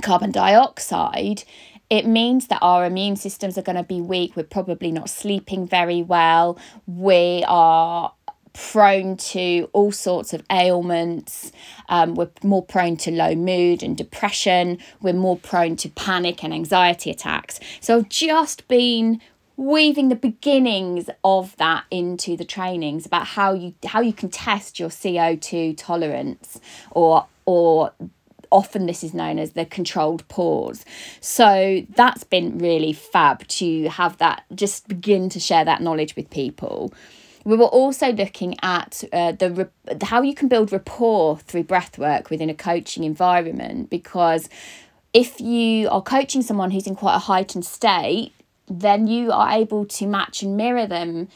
carbon 0.03 0.31
dioxide, 0.31 1.45
it 1.89 2.07
means 2.07 2.49
that 2.49 2.59
our 2.63 2.85
immune 2.85 3.17
systems 3.17 3.57
are 3.57 3.63
going 3.63 3.77
to 3.77 3.83
be 3.83 4.01
weak. 4.01 4.37
We're 4.37 4.45
probably 4.45 4.91
not 4.91 5.09
sleeping 5.09 5.67
very 5.67 6.03
well. 6.03 6.59
We 6.87 7.45
are 7.47 8.13
prone 8.57 9.17
to 9.19 9.69
all 9.73 9.93
sorts 9.93 10.33
of 10.33 10.43
ailments. 10.51 11.53
Um, 11.89 12.15
we're 12.15 12.31
more 12.43 12.65
prone 12.65 12.97
to 12.99 13.11
low 13.11 13.35
mood 13.35 13.83
and 13.83 13.97
depression. 13.97 14.79
We're 15.01 15.13
more 15.13 15.37
prone 15.37 15.77
to 15.77 15.91
panic 15.91 16.43
and 16.43 16.55
anxiety 16.55 17.11
attacks. 17.11 17.61
So 17.81 17.99
I've 17.99 18.09
just 18.09 18.67
been 18.67 19.21
weaving 19.57 20.09
the 20.09 20.17
beginnings 20.17 21.09
of 21.25 21.57
that 21.57 21.85
into 21.91 22.37
the 22.37 22.45
trainings 22.45 23.07
about 23.07 23.27
how 23.27 23.53
you 23.53 23.75
how 23.87 24.01
you 24.01 24.13
can 24.13 24.29
test 24.29 24.79
your 24.79 24.91
CO2 24.91 25.77
tolerance 25.77 26.61
or 26.91 27.27
or 27.47 27.93
often 28.51 28.87
this 28.87 29.03
is 29.03 29.13
known 29.13 29.39
as 29.39 29.53
the 29.53 29.65
controlled 29.65 30.27
pause. 30.29 30.85
So 31.21 31.85
that's 31.91 32.25
been 32.25 32.59
really 32.59 32.93
fab 32.93 33.47
to 33.49 33.89
have 33.89 34.19
that 34.19 34.45
just 34.55 34.89
begin 34.89 35.29
to 35.31 35.41
share 35.41 35.65
that 35.65 35.83
knowledge 35.83 36.17
with 36.17 36.31
people. 36.31 36.93
We 37.45 37.57
were 37.57 37.67
also 37.67 38.13
looking 38.13 38.57
at 38.63 39.05
uh, 39.13 39.33
the 39.33 39.69
how 40.03 40.23
you 40.23 40.35
can 40.35 40.49
build 40.49 40.73
rapport 40.73 41.39
through 41.39 41.65
breath 41.65 41.99
work 41.99 42.29
within 42.29 42.51
a 42.51 42.55
coaching 42.55 43.05
environment 43.05 43.89
because 43.89 44.49
if 45.13 45.41
you 45.41 45.89
are 45.89 46.03
coaching 46.03 46.43
someone 46.43 46.73
who's 46.73 46.87
in 46.87 46.95
quite 46.95 47.15
a 47.15 47.21
heightened 47.21 47.65
state, 47.65 48.33
then 48.69 49.07
you 49.07 49.33
are 49.33 49.51
able 49.53 49.87
to 49.87 50.07
match 50.07 50.43
and 50.43 50.57
mirror 50.57 50.87
them 50.87 51.29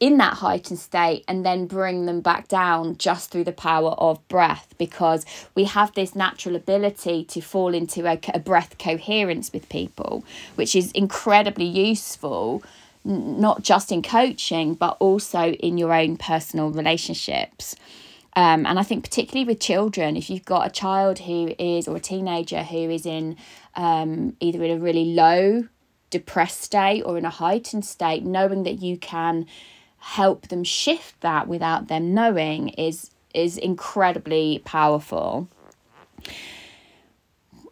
in 0.00 0.16
that 0.16 0.34
heightened 0.34 0.80
state 0.80 1.24
and 1.28 1.46
then 1.46 1.66
bring 1.66 2.06
them 2.06 2.20
back 2.20 2.48
down 2.48 2.96
just 2.96 3.30
through 3.30 3.44
the 3.44 3.52
power 3.52 3.90
of 3.90 4.26
breath 4.26 4.74
because 4.76 5.24
we 5.54 5.62
have 5.62 5.94
this 5.94 6.16
natural 6.16 6.56
ability 6.56 7.24
to 7.24 7.40
fall 7.40 7.72
into 7.72 8.04
a, 8.06 8.18
a 8.34 8.40
breath 8.40 8.76
coherence 8.78 9.52
with 9.52 9.68
people, 9.68 10.24
which 10.56 10.74
is 10.74 10.90
incredibly 10.92 11.64
useful 11.64 12.62
not 13.04 13.62
just 13.62 13.90
in 13.90 14.02
coaching 14.02 14.74
but 14.74 14.96
also 15.00 15.52
in 15.52 15.78
your 15.78 15.92
own 15.92 16.16
personal 16.16 16.70
relationships. 16.70 17.76
Um, 18.34 18.64
and 18.64 18.78
I 18.78 18.82
think 18.82 19.04
particularly 19.04 19.44
with 19.46 19.60
children, 19.60 20.16
if 20.16 20.30
you've 20.30 20.44
got 20.44 20.66
a 20.66 20.70
child 20.70 21.20
who 21.20 21.54
is 21.58 21.86
or 21.86 21.96
a 21.96 22.00
teenager 22.00 22.62
who 22.62 22.90
is 22.90 23.04
in 23.04 23.36
um, 23.76 24.36
either 24.40 24.62
in 24.64 24.70
a 24.70 24.78
really 24.78 25.14
low 25.14 25.68
depressed 26.12 26.60
state 26.60 27.02
or 27.02 27.18
in 27.18 27.24
a 27.24 27.30
heightened 27.30 27.84
state, 27.84 28.22
knowing 28.22 28.62
that 28.62 28.80
you 28.80 28.96
can 28.96 29.46
help 29.98 30.48
them 30.48 30.62
shift 30.62 31.20
that 31.20 31.48
without 31.48 31.88
them 31.88 32.14
knowing 32.14 32.68
is 32.70 33.10
is 33.34 33.56
incredibly 33.56 34.60
powerful. 34.64 35.48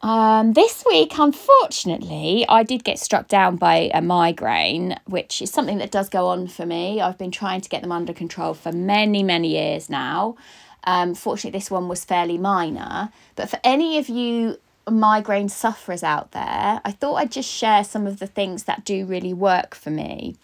Um, 0.03 0.55
this 0.55 0.83
week, 0.87 1.13
unfortunately, 1.19 2.47
I 2.49 2.63
did 2.63 2.85
get 2.85 2.99
struck 2.99 3.29
down 3.29 3.57
by 3.57 3.91
a 3.93 4.01
migraine, 4.01 4.99
which 5.05 5.43
is 5.43 5.51
something 5.51 5.77
that 5.77 5.91
does 5.91 6.09
go 6.09 6.29
on 6.29 6.49
for 6.49 6.65
me. 6.65 7.03
I've 7.03 7.19
been 7.19 7.31
trying 7.31 7.61
to 7.61 7.69
get 7.69 7.83
them 7.83 7.93
under 7.93 8.15
control 8.15 8.55
for 8.55 8.73
many, 8.73 9.23
many 9.23 9.49
years 9.49 9.91
now. 9.91 10.37
Um, 10.85 11.15
fortunately, 11.15 11.59
this 11.59 11.71
one 11.71 11.89
was 11.89 12.07
fairly 12.07 12.39
minor. 12.39 13.11
But 13.37 13.51
for 13.51 13.61
any 13.63 13.99
of 13.99 14.09
you 14.09 14.57
migraine 14.89 15.49
sufferers 15.49 16.03
out 16.03 16.33
there, 16.33 16.81
I 16.85 16.93
thought 16.93 17.17
I'd 17.17 17.33
just 17.33 17.51
share 17.51 17.85
some 17.85 18.07
of 18.07 18.19
the 18.19 18.27
things 18.27 18.65
that 18.65 18.85
do 18.85 19.05
really 19.05 19.35
work 19.35 19.75
for 19.75 19.91
me. 19.91 20.37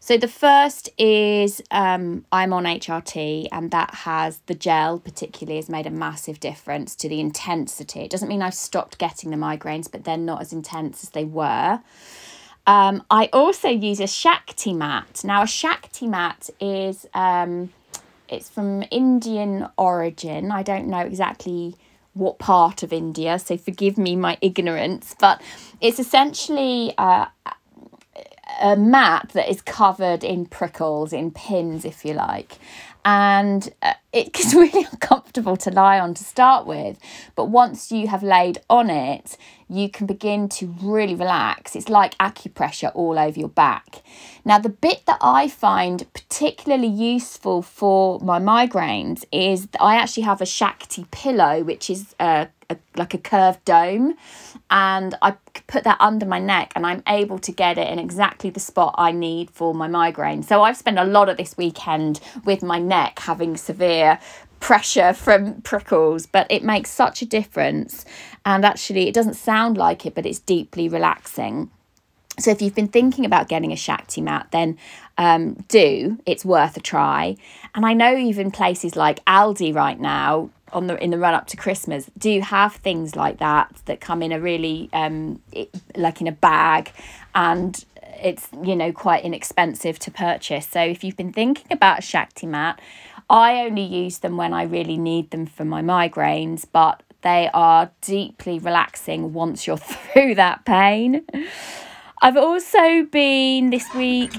So 0.00 0.16
the 0.16 0.28
first 0.28 0.88
is 0.98 1.62
um, 1.70 2.24
I'm 2.32 2.52
on 2.52 2.64
HRT, 2.64 3.46
and 3.52 3.70
that 3.70 3.94
has 3.94 4.38
the 4.46 4.54
gel, 4.54 4.98
particularly, 4.98 5.56
has 5.56 5.68
made 5.68 5.86
a 5.86 5.90
massive 5.90 6.40
difference 6.40 6.96
to 6.96 7.08
the 7.08 7.20
intensity. 7.20 8.00
It 8.00 8.10
doesn't 8.10 8.28
mean 8.28 8.42
I've 8.42 8.54
stopped 8.54 8.98
getting 8.98 9.30
the 9.30 9.36
migraines, 9.36 9.90
but 9.90 10.02
they're 10.02 10.16
not 10.16 10.40
as 10.40 10.52
intense 10.52 11.04
as 11.04 11.10
they 11.10 11.24
were. 11.24 11.80
Um, 12.66 13.04
I 13.10 13.28
also 13.32 13.68
use 13.68 14.00
a 14.00 14.08
Shakti 14.08 14.72
mat. 14.72 15.22
Now, 15.24 15.42
a 15.42 15.46
Shakti 15.46 16.08
mat 16.08 16.50
is 16.60 17.06
um, 17.14 17.72
it's 18.28 18.48
from 18.48 18.82
Indian 18.90 19.68
origin. 19.78 20.50
I 20.50 20.62
don't 20.62 20.88
know 20.88 21.00
exactly 21.00 21.76
what 22.14 22.38
part 22.38 22.82
of 22.82 22.92
India, 22.92 23.38
so 23.38 23.56
forgive 23.56 23.96
me 23.96 24.16
my 24.16 24.36
ignorance, 24.40 25.14
but 25.18 25.40
it's 25.80 25.98
essentially 25.98 26.94
uh, 26.98 27.26
a 28.60 28.76
mat 28.76 29.30
that 29.34 29.50
is 29.50 29.62
covered 29.62 30.22
in 30.22 30.46
prickles, 30.46 31.12
in 31.12 31.30
pins, 31.30 31.84
if 31.84 32.04
you 32.04 32.14
like. 32.14 32.58
And 33.04 33.72
uh, 33.82 33.94
it's 34.12 34.54
really 34.54 34.86
uncomfortable 34.90 35.56
to 35.58 35.70
lie 35.70 35.98
on 35.98 36.14
to 36.14 36.24
start 36.24 36.66
with. 36.66 36.98
But 37.34 37.46
once 37.46 37.90
you 37.90 38.08
have 38.08 38.22
laid 38.22 38.58
on 38.68 38.90
it, 38.90 39.36
you 39.72 39.88
can 39.88 40.06
begin 40.06 40.48
to 40.50 40.74
really 40.82 41.14
relax. 41.14 41.74
It's 41.74 41.88
like 41.88 42.16
acupressure 42.18 42.92
all 42.94 43.18
over 43.18 43.38
your 43.38 43.48
back. 43.48 44.02
Now, 44.44 44.58
the 44.58 44.68
bit 44.68 45.06
that 45.06 45.18
I 45.22 45.48
find 45.48 46.06
particularly 46.12 46.88
useful 46.88 47.62
for 47.62 48.20
my 48.20 48.38
migraines 48.38 49.24
is 49.32 49.68
I 49.80 49.96
actually 49.96 50.24
have 50.24 50.40
a 50.42 50.46
Shakti 50.46 51.06
pillow, 51.10 51.62
which 51.62 51.88
is 51.88 52.14
a, 52.20 52.48
a, 52.68 52.76
like 52.96 53.14
a 53.14 53.18
curved 53.18 53.64
dome, 53.64 54.16
and 54.70 55.14
I 55.22 55.36
put 55.68 55.84
that 55.84 55.96
under 56.00 56.26
my 56.26 56.38
neck, 56.38 56.72
and 56.74 56.84
I'm 56.84 57.02
able 57.06 57.38
to 57.38 57.52
get 57.52 57.78
it 57.78 57.88
in 57.88 57.98
exactly 57.98 58.50
the 58.50 58.60
spot 58.60 58.94
I 58.98 59.12
need 59.12 59.50
for 59.50 59.74
my 59.74 59.86
migraine. 59.86 60.42
So 60.42 60.62
I've 60.62 60.76
spent 60.76 60.98
a 60.98 61.04
lot 61.04 61.28
of 61.28 61.36
this 61.36 61.56
weekend 61.56 62.20
with 62.44 62.62
my 62.62 62.78
neck 62.78 63.20
having 63.20 63.56
severe 63.56 64.01
pressure 64.60 65.12
from 65.12 65.60
prickles, 65.62 66.26
but 66.26 66.46
it 66.48 66.62
makes 66.62 66.90
such 66.90 67.20
a 67.20 67.26
difference. 67.26 68.04
And 68.44 68.64
actually, 68.64 69.08
it 69.08 69.14
doesn't 69.14 69.34
sound 69.34 69.76
like 69.76 70.06
it, 70.06 70.14
but 70.14 70.24
it's 70.24 70.38
deeply 70.38 70.88
relaxing. 70.88 71.70
So 72.38 72.50
if 72.50 72.62
you've 72.62 72.74
been 72.74 72.88
thinking 72.88 73.26
about 73.26 73.48
getting 73.48 73.72
a 73.72 73.76
Shakti 73.76 74.20
mat, 74.20 74.48
then 74.52 74.78
um, 75.18 75.54
do. 75.68 76.18
It's 76.24 76.44
worth 76.44 76.76
a 76.76 76.80
try. 76.80 77.36
And 77.74 77.84
I 77.84 77.92
know 77.92 78.16
even 78.16 78.50
places 78.50 78.96
like 78.96 79.22
Aldi 79.26 79.74
right 79.74 80.00
now, 80.00 80.50
on 80.72 80.86
the 80.86 81.02
in 81.02 81.10
the 81.10 81.18
run 81.18 81.34
up 81.34 81.46
to 81.48 81.56
Christmas, 81.56 82.10
do 82.16 82.40
have 82.40 82.76
things 82.76 83.14
like 83.14 83.38
that 83.38 83.74
that 83.84 84.00
come 84.00 84.22
in 84.22 84.32
a 84.32 84.40
really 84.40 84.88
um, 84.94 85.40
like 85.96 86.20
in 86.20 86.26
a 86.26 86.32
bag, 86.32 86.92
and 87.34 87.84
it's 88.22 88.48
you 88.62 88.74
know 88.74 88.92
quite 88.92 89.24
inexpensive 89.24 89.98
to 90.00 90.10
purchase. 90.10 90.66
So 90.66 90.80
if 90.80 91.04
you've 91.04 91.16
been 91.16 91.32
thinking 91.32 91.66
about 91.70 91.98
a 91.98 92.02
Shakti 92.02 92.46
mat, 92.46 92.80
I 93.32 93.62
only 93.62 93.82
use 93.82 94.18
them 94.18 94.36
when 94.36 94.52
I 94.52 94.64
really 94.64 94.98
need 94.98 95.30
them 95.30 95.46
for 95.46 95.64
my 95.64 95.80
migraines, 95.80 96.66
but 96.70 97.02
they 97.22 97.48
are 97.54 97.90
deeply 98.02 98.58
relaxing 98.58 99.32
once 99.32 99.66
you're 99.66 99.76
through 99.78 100.34
that 100.34 100.66
pain. 100.66 101.24
I've 102.20 102.36
also 102.36 103.04
been 103.04 103.70
this 103.70 103.92
week, 103.94 104.32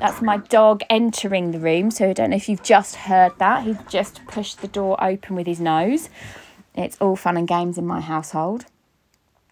that's 0.00 0.20
my 0.20 0.38
dog 0.38 0.82
entering 0.90 1.52
the 1.52 1.60
room. 1.60 1.92
So 1.92 2.10
I 2.10 2.12
don't 2.12 2.30
know 2.30 2.36
if 2.36 2.48
you've 2.48 2.64
just 2.64 2.96
heard 2.96 3.32
that. 3.38 3.62
He 3.62 3.76
just 3.88 4.26
pushed 4.26 4.60
the 4.60 4.68
door 4.68 5.02
open 5.02 5.36
with 5.36 5.46
his 5.46 5.60
nose. 5.60 6.10
It's 6.74 6.96
all 7.00 7.14
fun 7.14 7.36
and 7.36 7.46
games 7.46 7.78
in 7.78 7.86
my 7.86 8.00
household. 8.00 8.66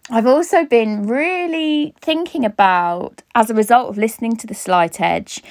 I've 0.09 0.27
also 0.27 0.65
been 0.65 1.07
really 1.07 1.93
thinking 2.01 2.43
about, 2.43 3.21
as 3.33 3.49
a 3.49 3.53
result 3.53 3.89
of 3.89 3.97
listening 3.97 4.35
to 4.37 4.47
The 4.47 4.53
Slight 4.53 4.99
Edge, 4.99 5.41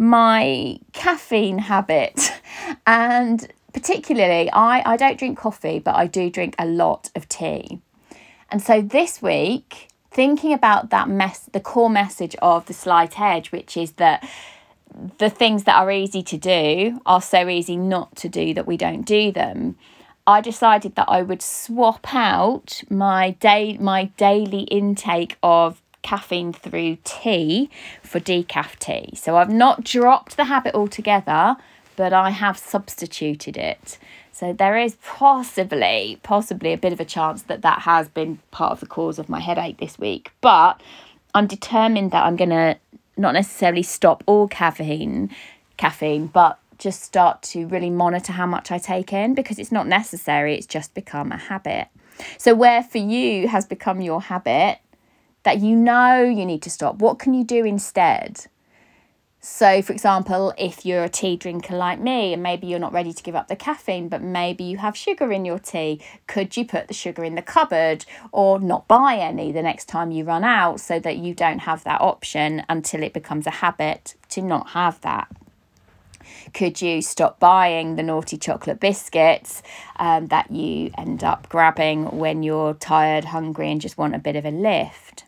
my 0.00 0.80
caffeine 0.92 1.58
habit. 1.58 2.32
And 2.86 3.46
particularly, 3.72 4.50
I, 4.50 4.82
I 4.84 4.96
don't 4.96 5.18
drink 5.18 5.38
coffee, 5.38 5.78
but 5.78 5.94
I 5.94 6.06
do 6.06 6.28
drink 6.28 6.56
a 6.58 6.66
lot 6.66 7.10
of 7.14 7.28
tea. 7.28 7.80
And 8.50 8.60
so 8.60 8.82
this 8.82 9.22
week, 9.22 9.88
thinking 10.10 10.52
about 10.52 10.90
that 10.90 11.08
mess, 11.08 11.48
the 11.52 11.60
core 11.60 11.90
message 11.90 12.34
of 12.42 12.66
The 12.66 12.74
Slight 12.74 13.20
Edge, 13.20 13.52
which 13.52 13.76
is 13.76 13.92
that 13.92 14.28
the 15.18 15.30
things 15.30 15.64
that 15.64 15.76
are 15.76 15.90
easy 15.90 16.22
to 16.22 16.36
do 16.36 17.00
are 17.06 17.22
so 17.22 17.48
easy 17.48 17.76
not 17.76 18.16
to 18.16 18.28
do 18.28 18.54
that 18.54 18.66
we 18.66 18.76
don't 18.76 19.02
do 19.02 19.30
them. 19.30 19.76
I 20.26 20.40
decided 20.40 20.96
that 20.96 21.08
I 21.08 21.22
would 21.22 21.42
swap 21.42 22.12
out 22.14 22.82
my 22.90 23.32
day 23.32 23.76
my 23.78 24.04
daily 24.16 24.62
intake 24.62 25.36
of 25.42 25.80
caffeine 26.02 26.52
through 26.52 26.98
tea 27.04 27.70
for 28.02 28.20
decaf 28.20 28.78
tea. 28.78 29.14
So 29.16 29.36
I've 29.36 29.50
not 29.50 29.84
dropped 29.84 30.36
the 30.36 30.44
habit 30.44 30.74
altogether, 30.74 31.56
but 31.96 32.12
I 32.12 32.30
have 32.30 32.58
substituted 32.58 33.56
it. 33.56 33.98
So 34.32 34.52
there 34.52 34.78
is 34.78 34.96
possibly 35.04 36.18
possibly 36.22 36.72
a 36.72 36.78
bit 36.78 36.92
of 36.92 37.00
a 37.00 37.04
chance 37.04 37.42
that 37.42 37.62
that 37.62 37.80
has 37.82 38.08
been 38.08 38.38
part 38.50 38.72
of 38.72 38.80
the 38.80 38.86
cause 38.86 39.18
of 39.18 39.28
my 39.28 39.40
headache 39.40 39.78
this 39.78 39.98
week, 39.98 40.32
but 40.40 40.80
I'm 41.34 41.46
determined 41.46 42.10
that 42.12 42.24
I'm 42.24 42.36
going 42.36 42.50
to 42.50 42.78
not 43.16 43.34
necessarily 43.34 43.82
stop 43.82 44.24
all 44.26 44.48
caffeine 44.48 45.30
caffeine, 45.76 46.26
but 46.26 46.58
just 46.78 47.02
start 47.02 47.42
to 47.42 47.66
really 47.66 47.90
monitor 47.90 48.32
how 48.32 48.46
much 48.46 48.70
I 48.72 48.78
take 48.78 49.12
in 49.12 49.34
because 49.34 49.58
it's 49.58 49.70
not 49.70 49.86
necessary, 49.86 50.54
it's 50.56 50.66
just 50.66 50.94
become 50.94 51.30
a 51.32 51.36
habit. 51.36 51.88
So, 52.38 52.54
where 52.54 52.82
for 52.82 52.98
you 52.98 53.48
has 53.48 53.66
become 53.66 54.00
your 54.00 54.22
habit 54.22 54.78
that 55.42 55.60
you 55.60 55.76
know 55.76 56.22
you 56.22 56.44
need 56.44 56.62
to 56.62 56.70
stop, 56.70 56.96
what 56.96 57.18
can 57.18 57.34
you 57.34 57.44
do 57.44 57.64
instead? 57.64 58.46
So, 59.42 59.80
for 59.80 59.94
example, 59.94 60.52
if 60.58 60.84
you're 60.84 61.04
a 61.04 61.08
tea 61.08 61.34
drinker 61.34 61.74
like 61.74 61.98
me 61.98 62.34
and 62.34 62.42
maybe 62.42 62.66
you're 62.66 62.78
not 62.78 62.92
ready 62.92 63.14
to 63.14 63.22
give 63.22 63.34
up 63.34 63.48
the 63.48 63.56
caffeine, 63.56 64.10
but 64.10 64.20
maybe 64.20 64.64
you 64.64 64.76
have 64.76 64.94
sugar 64.94 65.32
in 65.32 65.46
your 65.46 65.58
tea, 65.58 66.02
could 66.26 66.58
you 66.58 66.66
put 66.66 66.88
the 66.88 66.94
sugar 66.94 67.24
in 67.24 67.36
the 67.36 67.42
cupboard 67.42 68.04
or 68.32 68.60
not 68.60 68.86
buy 68.86 69.16
any 69.16 69.50
the 69.50 69.62
next 69.62 69.86
time 69.86 70.10
you 70.10 70.24
run 70.24 70.44
out 70.44 70.78
so 70.78 70.98
that 71.00 71.16
you 71.16 71.34
don't 71.34 71.60
have 71.60 71.84
that 71.84 72.02
option 72.02 72.62
until 72.68 73.02
it 73.02 73.14
becomes 73.14 73.46
a 73.46 73.50
habit 73.50 74.14
to 74.28 74.42
not 74.42 74.70
have 74.70 75.00
that? 75.00 75.28
Could 76.52 76.82
you 76.82 77.00
stop 77.00 77.40
buying 77.40 77.96
the 77.96 78.02
naughty 78.02 78.36
chocolate 78.36 78.78
biscuits 78.78 79.62
um, 79.96 80.26
that 80.26 80.50
you 80.50 80.90
end 80.98 81.24
up 81.24 81.48
grabbing 81.48 82.18
when 82.18 82.42
you're 82.42 82.74
tired, 82.74 83.24
hungry, 83.24 83.70
and 83.70 83.80
just 83.80 83.96
want 83.96 84.14
a 84.14 84.18
bit 84.18 84.36
of 84.36 84.44
a 84.44 84.50
lift? 84.50 85.24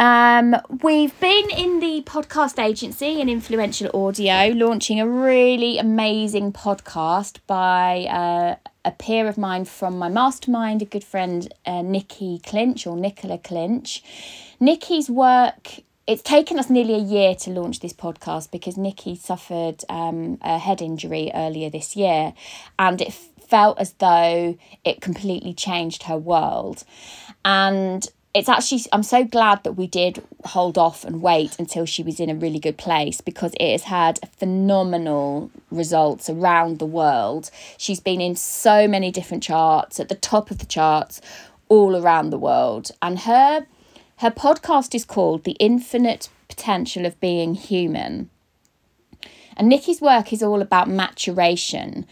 Um, 0.00 0.54
we've 0.84 1.18
been 1.18 1.50
in 1.50 1.80
the 1.80 2.02
podcast 2.06 2.62
agency 2.62 3.20
and 3.20 3.28
influential 3.28 3.90
audio 3.92 4.52
launching 4.54 5.00
a 5.00 5.08
really 5.08 5.76
amazing 5.76 6.52
podcast 6.52 7.38
by 7.48 8.04
uh, 8.04 8.70
a 8.84 8.92
peer 8.92 9.26
of 9.26 9.36
mine 9.36 9.64
from 9.64 9.98
my 9.98 10.08
mastermind, 10.08 10.82
a 10.82 10.84
good 10.84 11.02
friend, 11.02 11.52
uh, 11.66 11.82
Nikki 11.82 12.40
Clinch 12.46 12.86
or 12.86 12.96
Nicola 12.96 13.38
Clinch. 13.38 14.04
Nikki's 14.60 15.10
work. 15.10 15.80
It's 16.06 16.22
taken 16.22 16.60
us 16.60 16.70
nearly 16.70 16.94
a 16.94 16.98
year 16.98 17.34
to 17.34 17.50
launch 17.50 17.80
this 17.80 17.92
podcast 17.92 18.52
because 18.52 18.76
Nikki 18.76 19.16
suffered 19.16 19.82
um, 19.88 20.38
a 20.42 20.58
head 20.58 20.80
injury 20.80 21.32
earlier 21.34 21.70
this 21.70 21.96
year, 21.96 22.34
and 22.78 23.00
it 23.02 23.12
felt 23.12 23.80
as 23.80 23.94
though 23.94 24.56
it 24.84 25.00
completely 25.00 25.54
changed 25.54 26.04
her 26.04 26.16
world. 26.16 26.84
And 27.44 28.06
it's 28.34 28.48
actually 28.48 28.80
i'm 28.92 29.02
so 29.02 29.24
glad 29.24 29.62
that 29.64 29.72
we 29.72 29.86
did 29.86 30.22
hold 30.44 30.78
off 30.78 31.04
and 31.04 31.22
wait 31.22 31.58
until 31.58 31.84
she 31.84 32.02
was 32.02 32.20
in 32.20 32.30
a 32.30 32.34
really 32.34 32.58
good 32.58 32.76
place 32.76 33.20
because 33.20 33.52
it 33.58 33.70
has 33.70 33.84
had 33.84 34.18
phenomenal 34.36 35.50
results 35.70 36.30
around 36.30 36.78
the 36.78 36.86
world. 36.86 37.50
She's 37.76 38.00
been 38.00 38.20
in 38.20 38.36
so 38.36 38.88
many 38.88 39.10
different 39.10 39.42
charts 39.42 40.00
at 40.00 40.08
the 40.08 40.14
top 40.14 40.50
of 40.50 40.58
the 40.58 40.66
charts 40.66 41.20
all 41.68 41.96
around 41.96 42.30
the 42.30 42.38
world. 42.38 42.90
And 43.02 43.20
her 43.20 43.66
her 44.18 44.30
podcast 44.30 44.94
is 44.94 45.04
called 45.04 45.44
the 45.44 45.56
infinite 45.60 46.28
potential 46.48 47.06
of 47.06 47.20
being 47.20 47.54
human. 47.54 48.30
And 49.56 49.68
nikki's 49.68 50.00
work 50.00 50.32
is 50.32 50.42
all 50.42 50.62
about 50.62 50.88
maturation 50.88 52.06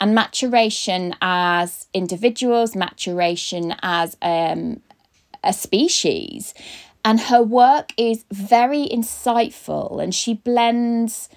and 0.00 0.14
maturation 0.14 1.14
as 1.20 1.86
individuals, 1.94 2.74
maturation 2.74 3.74
as 3.82 4.16
um, 4.22 4.80
a 5.44 5.52
species. 5.52 6.54
And 7.04 7.20
her 7.20 7.42
work 7.42 7.92
is 7.96 8.24
very 8.30 8.86
insightful 8.88 10.02
and 10.02 10.14
she 10.14 10.34
blends 10.34 11.28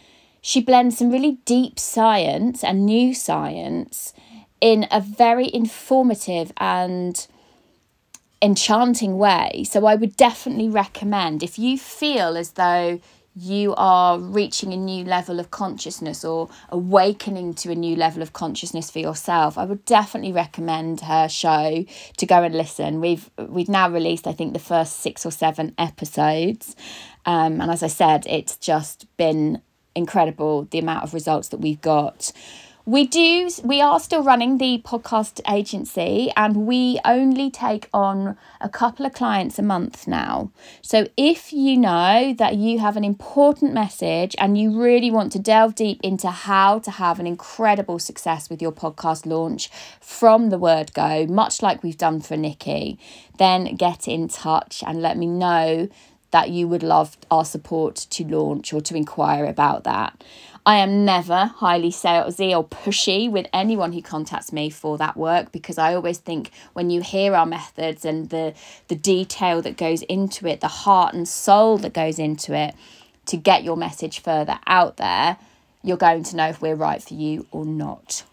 she 0.41 0.61
blends 0.61 0.99
some 0.99 1.09
really 1.09 1.39
deep 1.45 1.79
science 1.79 2.63
and 2.63 2.85
new 2.85 3.15
science 3.15 4.13
in 4.61 4.85
a 4.91 5.01
very 5.01 5.51
informative 5.51 6.51
and 6.57 7.25
enchanting 8.43 9.17
way. 9.17 9.65
So 9.67 9.87
I 9.87 9.95
would 9.95 10.15
definitely 10.15 10.69
recommend 10.69 11.41
if 11.41 11.57
you 11.57 11.79
feel 11.79 12.37
as 12.37 12.51
though 12.51 12.99
you 13.35 13.75
are 13.75 14.17
reaching 14.17 14.71
a 14.71 14.77
new 14.77 15.03
level 15.03 15.39
of 15.39 15.51
consciousness 15.51 16.23
or 16.23 16.49
awakening 16.69 17.53
to 17.53 17.71
a 17.71 17.75
new 17.75 17.95
level 17.95 18.21
of 18.21 18.31
consciousness 18.31 18.89
for 18.89 18.99
yourself 18.99 19.57
i 19.57 19.65
would 19.65 19.83
definitely 19.85 20.31
recommend 20.31 21.01
her 21.01 21.27
show 21.27 21.85
to 22.17 22.25
go 22.25 22.43
and 22.43 22.55
listen. 22.55 23.01
We've 23.01 23.29
we've 23.37 23.69
now 23.69 23.89
released 23.89 24.27
i 24.27 24.31
think 24.31 24.53
the 24.53 24.59
first 24.59 24.99
six 24.99 25.25
or 25.25 25.31
seven 25.31 25.73
episodes. 25.77 26.75
Um, 27.25 27.59
and 27.61 27.71
as 27.71 27.83
i 27.83 27.87
said 27.87 28.25
it's 28.27 28.55
just 28.57 29.05
been 29.17 29.61
incredible 29.95 30.67
the 30.71 30.79
amount 30.79 31.03
of 31.03 31.13
results 31.13 31.49
that 31.49 31.59
we've 31.59 31.81
got 31.81 32.31
we 32.87 33.07
do 33.07 33.49
we 33.63 33.81
are 33.81 33.99
still 33.99 34.21
running 34.21 34.59
the 34.59 34.79
podcast 34.85 35.41
agency 35.51 36.31
and 36.37 36.67
we 36.67 36.99
only 37.03 37.49
take 37.49 37.89
on 37.91 38.37
a 38.61 38.69
couple 38.69 39.07
of 39.07 39.13
clients 39.13 39.57
a 39.57 39.63
month 39.63 40.07
now. 40.07 40.51
So 40.83 41.07
if 41.17 41.51
you 41.51 41.77
know 41.77 42.35
that 42.37 42.55
you 42.57 42.77
have 42.77 42.95
an 42.95 43.03
important 43.03 43.73
message 43.73 44.35
and 44.37 44.55
you 44.55 44.79
really 44.79 45.09
want 45.09 45.31
to 45.31 45.39
delve 45.39 45.73
deep 45.73 45.99
into 46.03 46.29
how 46.29 46.77
to 46.79 46.91
have 46.91 47.19
an 47.19 47.25
incredible 47.25 47.97
success 47.97 48.51
with 48.51 48.61
your 48.61 48.71
podcast 48.71 49.25
launch 49.25 49.71
from 49.99 50.51
the 50.51 50.59
word 50.59 50.93
go 50.93 51.25
much 51.25 51.63
like 51.63 51.81
we've 51.81 51.97
done 51.97 52.21
for 52.21 52.37
nikki 52.37 52.99
then 53.39 53.75
get 53.75 54.07
in 54.07 54.27
touch 54.27 54.83
and 54.85 55.01
let 55.01 55.17
me 55.17 55.25
know 55.25 55.89
that 56.31 56.49
you 56.49 56.67
would 56.67 56.83
love 56.83 57.17
our 57.31 57.45
support 57.45 57.95
to 57.95 58.23
launch 58.25 58.73
or 58.73 58.81
to 58.81 58.95
inquire 58.95 59.45
about 59.45 59.83
that 59.85 60.23
I 60.67 60.77
am 60.77 61.05
never 61.05 61.45
highly 61.45 61.91
salesy 61.91 62.51
or 62.51 62.63
pushy 62.63 63.29
with 63.29 63.45
anyone 63.53 63.93
who 63.93 64.01
contacts 64.01 64.51
me 64.51 64.71
for 64.71 64.97
that 64.97 65.15
work 65.15 65.51
because 65.51 65.77
I 65.77 65.93
always 65.93 66.17
think 66.17 66.49
when 66.73 66.89
you 66.89 67.01
hear 67.01 67.35
our 67.35 67.45
methods 67.45 68.03
and 68.03 68.29
the 68.31 68.55
the 68.87 68.95
detail 68.95 69.61
that 69.61 69.77
goes 69.77 70.01
into 70.03 70.47
it, 70.47 70.61
the 70.61 70.67
heart 70.67 71.13
and 71.13 71.27
soul 71.27 71.77
that 71.79 71.93
goes 71.93 72.17
into 72.17 72.55
it 72.55 72.73
to 73.27 73.37
get 73.37 73.63
your 73.63 73.77
message 73.77 74.19
further 74.19 74.59
out 74.65 74.97
there, 74.97 75.37
you're 75.83 75.97
going 75.97 76.23
to 76.23 76.35
know 76.35 76.49
if 76.49 76.61
we're 76.61 76.75
right 76.75 77.01
for 77.01 77.13
you 77.13 77.45
or 77.51 77.63
not. 77.63 78.23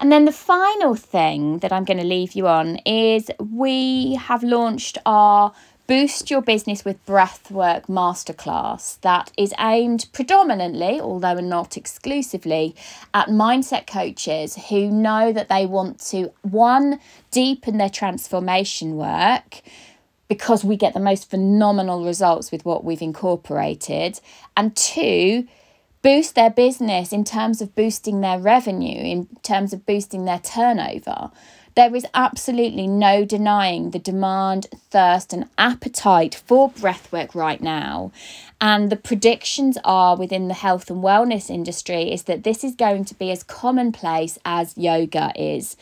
And 0.00 0.12
then 0.12 0.26
the 0.26 0.32
final 0.32 0.94
thing 0.94 1.58
that 1.58 1.72
I'm 1.72 1.84
going 1.84 1.98
to 1.98 2.04
leave 2.04 2.32
you 2.32 2.46
on 2.46 2.76
is 2.86 3.30
we 3.38 4.14
have 4.14 4.44
launched 4.44 4.98
our 5.04 5.52
Boost 5.88 6.30
Your 6.30 6.42
Business 6.42 6.84
with 6.84 7.02
Breathwork 7.06 7.86
Masterclass 7.86 9.00
that 9.00 9.32
is 9.38 9.54
aimed 9.58 10.04
predominantly, 10.12 11.00
although 11.00 11.40
not 11.40 11.78
exclusively, 11.78 12.76
at 13.14 13.28
mindset 13.28 13.86
coaches 13.86 14.66
who 14.68 14.90
know 14.90 15.32
that 15.32 15.48
they 15.48 15.64
want 15.64 15.98
to, 16.10 16.30
one, 16.42 17.00
deepen 17.30 17.78
their 17.78 17.88
transformation 17.88 18.96
work 18.96 19.62
because 20.28 20.62
we 20.62 20.76
get 20.76 20.92
the 20.92 21.00
most 21.00 21.30
phenomenal 21.30 22.04
results 22.04 22.52
with 22.52 22.66
what 22.66 22.84
we've 22.84 23.00
incorporated, 23.00 24.20
and 24.58 24.76
two, 24.76 25.48
boost 26.02 26.34
their 26.34 26.50
business 26.50 27.14
in 27.14 27.24
terms 27.24 27.62
of 27.62 27.74
boosting 27.74 28.20
their 28.20 28.38
revenue, 28.38 29.00
in 29.02 29.26
terms 29.42 29.72
of 29.72 29.86
boosting 29.86 30.26
their 30.26 30.38
turnover. 30.38 31.30
There 31.78 31.94
is 31.94 32.04
absolutely 32.12 32.88
no 32.88 33.24
denying 33.24 33.92
the 33.92 34.00
demand, 34.00 34.66
thirst, 34.90 35.32
and 35.32 35.48
appetite 35.56 36.34
for 36.44 36.72
breathwork 36.72 37.36
right 37.36 37.60
now. 37.60 38.10
And 38.60 38.90
the 38.90 38.96
predictions 38.96 39.78
are 39.84 40.16
within 40.16 40.48
the 40.48 40.54
health 40.54 40.90
and 40.90 41.04
wellness 41.04 41.48
industry 41.48 42.12
is 42.12 42.24
that 42.24 42.42
this 42.42 42.64
is 42.64 42.74
going 42.74 43.04
to 43.04 43.14
be 43.14 43.30
as 43.30 43.44
commonplace 43.44 44.40
as 44.44 44.76
yoga 44.76 45.30
is 45.36 45.76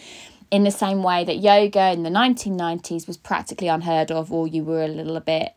in 0.51 0.65
the 0.65 0.71
same 0.71 1.03
way 1.03 1.25
that 1.25 1.39
yoga 1.39 1.93
in 1.93 2.03
the 2.03 2.11
1990s 2.11 3.07
was 3.07 3.17
practically 3.17 3.69
unheard 3.69 4.11
of 4.11 4.31
or 4.31 4.47
you 4.47 4.65
were 4.65 4.85
a 4.85 4.89
little 4.89 5.19
bit 5.21 5.55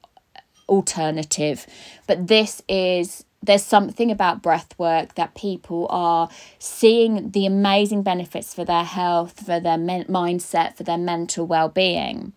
alternative 0.70 1.68
but 2.08 2.28
this 2.28 2.62
is 2.70 3.26
there's 3.42 3.64
something 3.64 4.12
about 4.12 4.42
breath 4.42 4.78
work 4.78 5.16
that 5.16 5.36
people 5.36 5.88
are 5.90 6.30
seeing 6.60 7.32
the 7.32 7.46
amazing 7.46 8.04
benefits 8.04 8.54
for 8.54 8.66
their 8.66 8.84
health, 8.84 9.46
for 9.46 9.60
their 9.60 9.78
men- 9.78 10.06
mindset, 10.06 10.76
for 10.76 10.84
their 10.84 10.98
mental 10.98 11.46
well 11.46 11.70
being. 11.70 12.34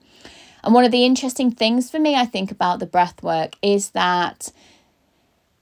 And 0.64 0.74
one 0.74 0.84
of 0.84 0.92
the 0.92 1.04
interesting 1.04 1.50
things 1.50 1.90
for 1.90 1.98
me, 1.98 2.14
I 2.14 2.24
think, 2.24 2.50
about 2.50 2.78
the 2.78 2.86
breath 2.86 3.22
work 3.22 3.56
is 3.62 3.90
that 3.90 4.52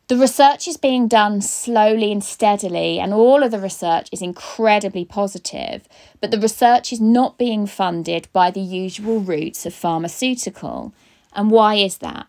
the 0.09 0.17
research 0.17 0.67
is 0.67 0.77
being 0.77 1.07
done 1.07 1.41
slowly 1.41 2.11
and 2.11 2.23
steadily, 2.23 2.99
and 2.99 3.15
all 3.15 3.45
of 3.45 3.53
the 3.53 3.61
research 3.61 4.09
is 4.11 4.21
incredibly 4.21 5.05
positive, 5.05 5.87
but 6.21 6.33
the 6.33 6.41
research 6.41 6.93
is 6.93 7.01
not 7.01 7.39
being 7.39 7.65
funded 7.65 8.27
by 8.33 8.51
the 8.51 8.61
usual 8.61 9.21
routes 9.21 9.65
of 9.65 9.73
pharmaceutical. 9.73 10.93
And 11.33 11.51
why 11.51 11.77
is 11.77 11.99
that? 11.99 12.27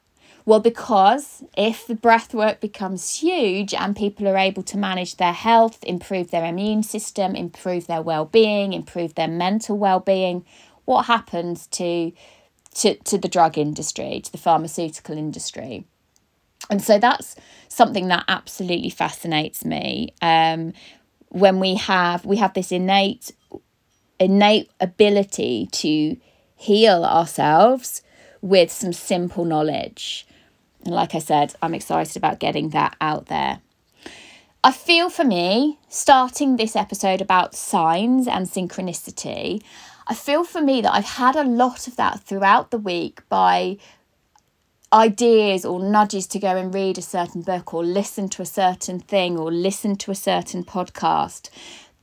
Well, 0.51 0.59
because 0.59 1.45
if 1.55 1.87
the 1.87 1.95
breath 1.95 2.33
work 2.33 2.59
becomes 2.59 3.19
huge 3.21 3.73
and 3.73 3.95
people 3.95 4.27
are 4.27 4.37
able 4.37 4.63
to 4.63 4.77
manage 4.77 5.15
their 5.15 5.31
health, 5.31 5.81
improve 5.85 6.29
their 6.29 6.43
immune 6.43 6.83
system, 6.83 7.37
improve 7.37 7.87
their 7.87 8.01
well-being, 8.01 8.73
improve 8.73 9.15
their 9.15 9.29
mental 9.29 9.77
well-being, 9.77 10.43
what 10.83 11.03
happens 11.03 11.67
to 11.67 12.11
to, 12.73 12.95
to 12.95 13.17
the 13.17 13.29
drug 13.29 13.57
industry, 13.57 14.19
to 14.25 14.29
the 14.29 14.37
pharmaceutical 14.37 15.17
industry? 15.17 15.85
And 16.69 16.81
so 16.81 16.99
that's 16.99 17.37
something 17.69 18.09
that 18.09 18.25
absolutely 18.27 18.89
fascinates 18.89 19.63
me. 19.63 20.13
Um, 20.21 20.73
when 21.29 21.61
we 21.61 21.75
have 21.75 22.25
we 22.25 22.35
have 22.35 22.55
this 22.55 22.73
innate 22.73 23.31
innate 24.19 24.69
ability 24.81 25.69
to 25.71 26.17
heal 26.57 27.05
ourselves 27.05 28.01
with 28.41 28.69
some 28.69 28.91
simple 28.91 29.45
knowledge. 29.45 30.27
And 30.86 30.94
like 30.94 31.15
I 31.15 31.20
said, 31.20 31.56
I'm 31.62 31.74
excited 31.74 32.17
about 32.17 32.39
getting 32.39 32.70
that 32.70 32.96
out 33.00 33.28
there. 33.28 33.62
I 34.63 34.72
feel 34.72 35.10
for 35.10 35.24
me, 35.24 35.80
starting 35.89 36.56
this 36.56 36.76
episode 36.76 37.22
about 37.22 37.56
signs 37.56 38.28
and 38.28 38.46
synchronicity, 38.46 39.63
I 40.08 40.13
feel 40.13 40.44
for 40.44 40.62
me 40.62 40.82
that 40.82 40.94
I've 40.94 41.06
had 41.06 41.36
a 41.36 41.44
lot 41.44 41.88
of 41.88 41.96
that 41.96 42.22
throughout 42.22 42.70
the 42.70 42.78
week 42.78 43.22
by 43.30 43.78
ideas 44.94 45.63
or 45.63 45.80
nudges 45.80 46.28
to 46.28 46.39
go 46.39 46.58
and 46.58 46.74
read 46.74 46.98
a 46.98 47.02
certain 47.02 47.41
book 47.41 47.74
or 47.74 47.84
listen 47.84 48.28
to 48.30 48.41
a 48.41 48.46
certain 48.46 49.00
thing 49.00 49.38
or 49.38 49.52
listen 49.52 49.96
to 49.96 50.12
a 50.12 50.15
certain 50.15 50.63
podcast 50.63 51.50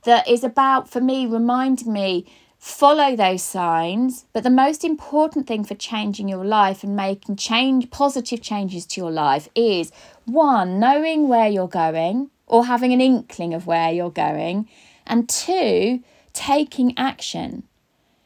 that 0.03 0.27
is 0.27 0.43
about, 0.43 0.89
for 0.89 0.99
me, 0.99 1.25
reminding 1.25 1.93
me 1.93 2.25
follow 2.59 3.15
those 3.15 3.41
signs. 3.41 4.25
But 4.33 4.43
the 4.43 4.49
most 4.49 4.83
important 4.83 5.47
thing 5.47 5.63
for 5.63 5.75
changing 5.75 6.27
your 6.27 6.45
life 6.45 6.83
and 6.83 6.95
making 6.95 7.37
change, 7.37 7.89
positive 7.89 8.41
changes 8.41 8.85
to 8.87 9.01
your 9.01 9.11
life 9.11 9.47
is 9.55 9.91
one, 10.25 10.79
knowing 10.79 11.27
where 11.27 11.47
you're 11.47 11.67
going 11.67 12.29
or 12.45 12.65
having 12.65 12.91
an 12.93 13.01
inkling 13.01 13.53
of 13.53 13.65
where 13.65 13.91
you're 13.91 14.11
going, 14.11 14.67
and 15.07 15.29
two, 15.29 16.03
taking 16.33 16.97
action. 16.97 17.63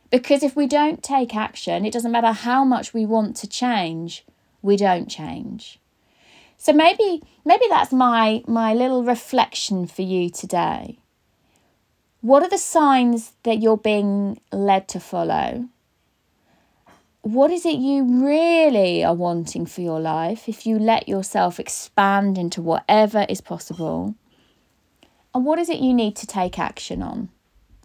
Because 0.10 0.44
if 0.44 0.56
we 0.56 0.66
don't 0.66 1.04
take 1.04 1.36
action, 1.36 1.86
it 1.86 1.94
doesn't 1.94 2.12
matter 2.12 2.32
how 2.32 2.64
much 2.64 2.94
we 2.94 3.06
want 3.06 3.36
to 3.38 3.48
change, 3.48 4.26
we 4.62 4.78
don't 4.78 5.10
change. 5.10 5.80
So 6.58 6.72
maybe 6.72 7.22
maybe 7.44 7.66
that's 7.70 7.92
my 7.92 8.44
my 8.48 8.74
little 8.74 9.04
reflection 9.04 9.86
for 9.86 10.04
you 10.04 10.30
today. 10.30 11.00
What 12.24 12.42
are 12.42 12.48
the 12.48 12.58
signs 12.58 13.34
that 13.44 13.62
you're 13.62 13.76
being 13.76 14.40
led 14.50 14.88
to 14.88 15.02
follow? 15.02 15.68
What 17.22 17.52
is 17.52 17.66
it 17.66 17.76
you 17.76 18.26
really 18.26 19.04
are 19.04 19.14
wanting 19.14 19.66
for 19.66 19.82
your 19.82 20.00
life 20.00 20.48
if 20.48 20.66
you 20.66 20.80
let 20.80 21.10
yourself 21.10 21.60
expand 21.60 22.38
into 22.38 22.62
whatever 22.62 23.26
is 23.28 23.42
possible? 23.42 24.16
And 25.36 25.44
what 25.44 25.60
is 25.60 25.68
it 25.68 25.80
you 25.80 25.94
need 25.94 26.16
to 26.16 26.26
take 26.26 26.58
action 26.58 27.02
on? 27.04 27.28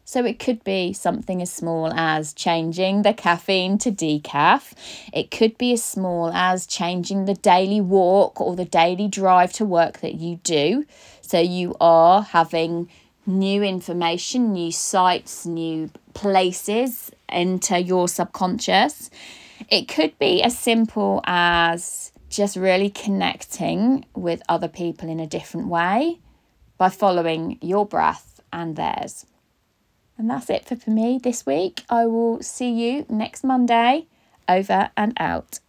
So 0.05 0.25
it 0.25 0.39
could 0.39 0.63
be 0.63 0.93
something 0.93 1.43
as 1.43 1.53
small 1.53 1.93
as 1.93 2.33
changing 2.33 3.03
the 3.03 3.15
caffeine 3.15 3.77
to 3.79 3.91
decaf. 3.91 4.73
It 5.13 5.33
could 5.33 5.59
be 5.59 5.73
as 5.73 5.83
small 5.83 6.31
as 6.33 6.65
changing 6.65 7.25
the 7.25 7.35
daily 7.35 7.81
walk 7.81 8.41
or 8.41 8.55
the 8.55 8.65
daily 8.65 9.09
drive 9.09 9.53
to 9.55 9.65
work 9.65 9.99
that 9.99 10.15
you 10.15 10.37
do. 10.45 10.87
So 11.23 11.41
you 11.41 11.75
are 11.81 12.23
having 12.23 12.89
new 13.29 13.63
information, 13.63 14.53
new 14.53 14.73
sights, 14.73 15.47
new 15.47 15.91
places 16.15 17.13
enter 17.29 17.79
your 17.79 18.09
subconscious. 18.09 19.11
It 19.69 19.89
could 19.89 20.19
be 20.19 20.43
as 20.43 20.59
simple 20.59 21.21
as 21.25 22.13
just 22.29 22.57
really 22.57 22.91
connecting 22.91 24.05
with 24.15 24.43
other 24.49 24.69
people 24.69 25.09
in 25.09 25.21
a 25.21 25.27
different 25.27 25.69
way 25.69 26.21
by 26.77 26.89
following 26.89 27.59
your 27.61 27.87
breath 27.87 28.41
and 28.53 28.77
theirs. 28.77 29.27
And 30.17 30.29
that's 30.29 30.51
it 30.51 30.67
for 30.67 30.91
me 30.91 31.21
this 31.23 31.47
week. 31.47 31.83
I 31.89 32.07
will 32.07 32.43
see 32.43 32.71
you 32.71 33.07
next 33.09 33.45
Monday. 33.45 34.07
Over 34.49 34.91
and 34.97 35.13
out. 35.21 35.61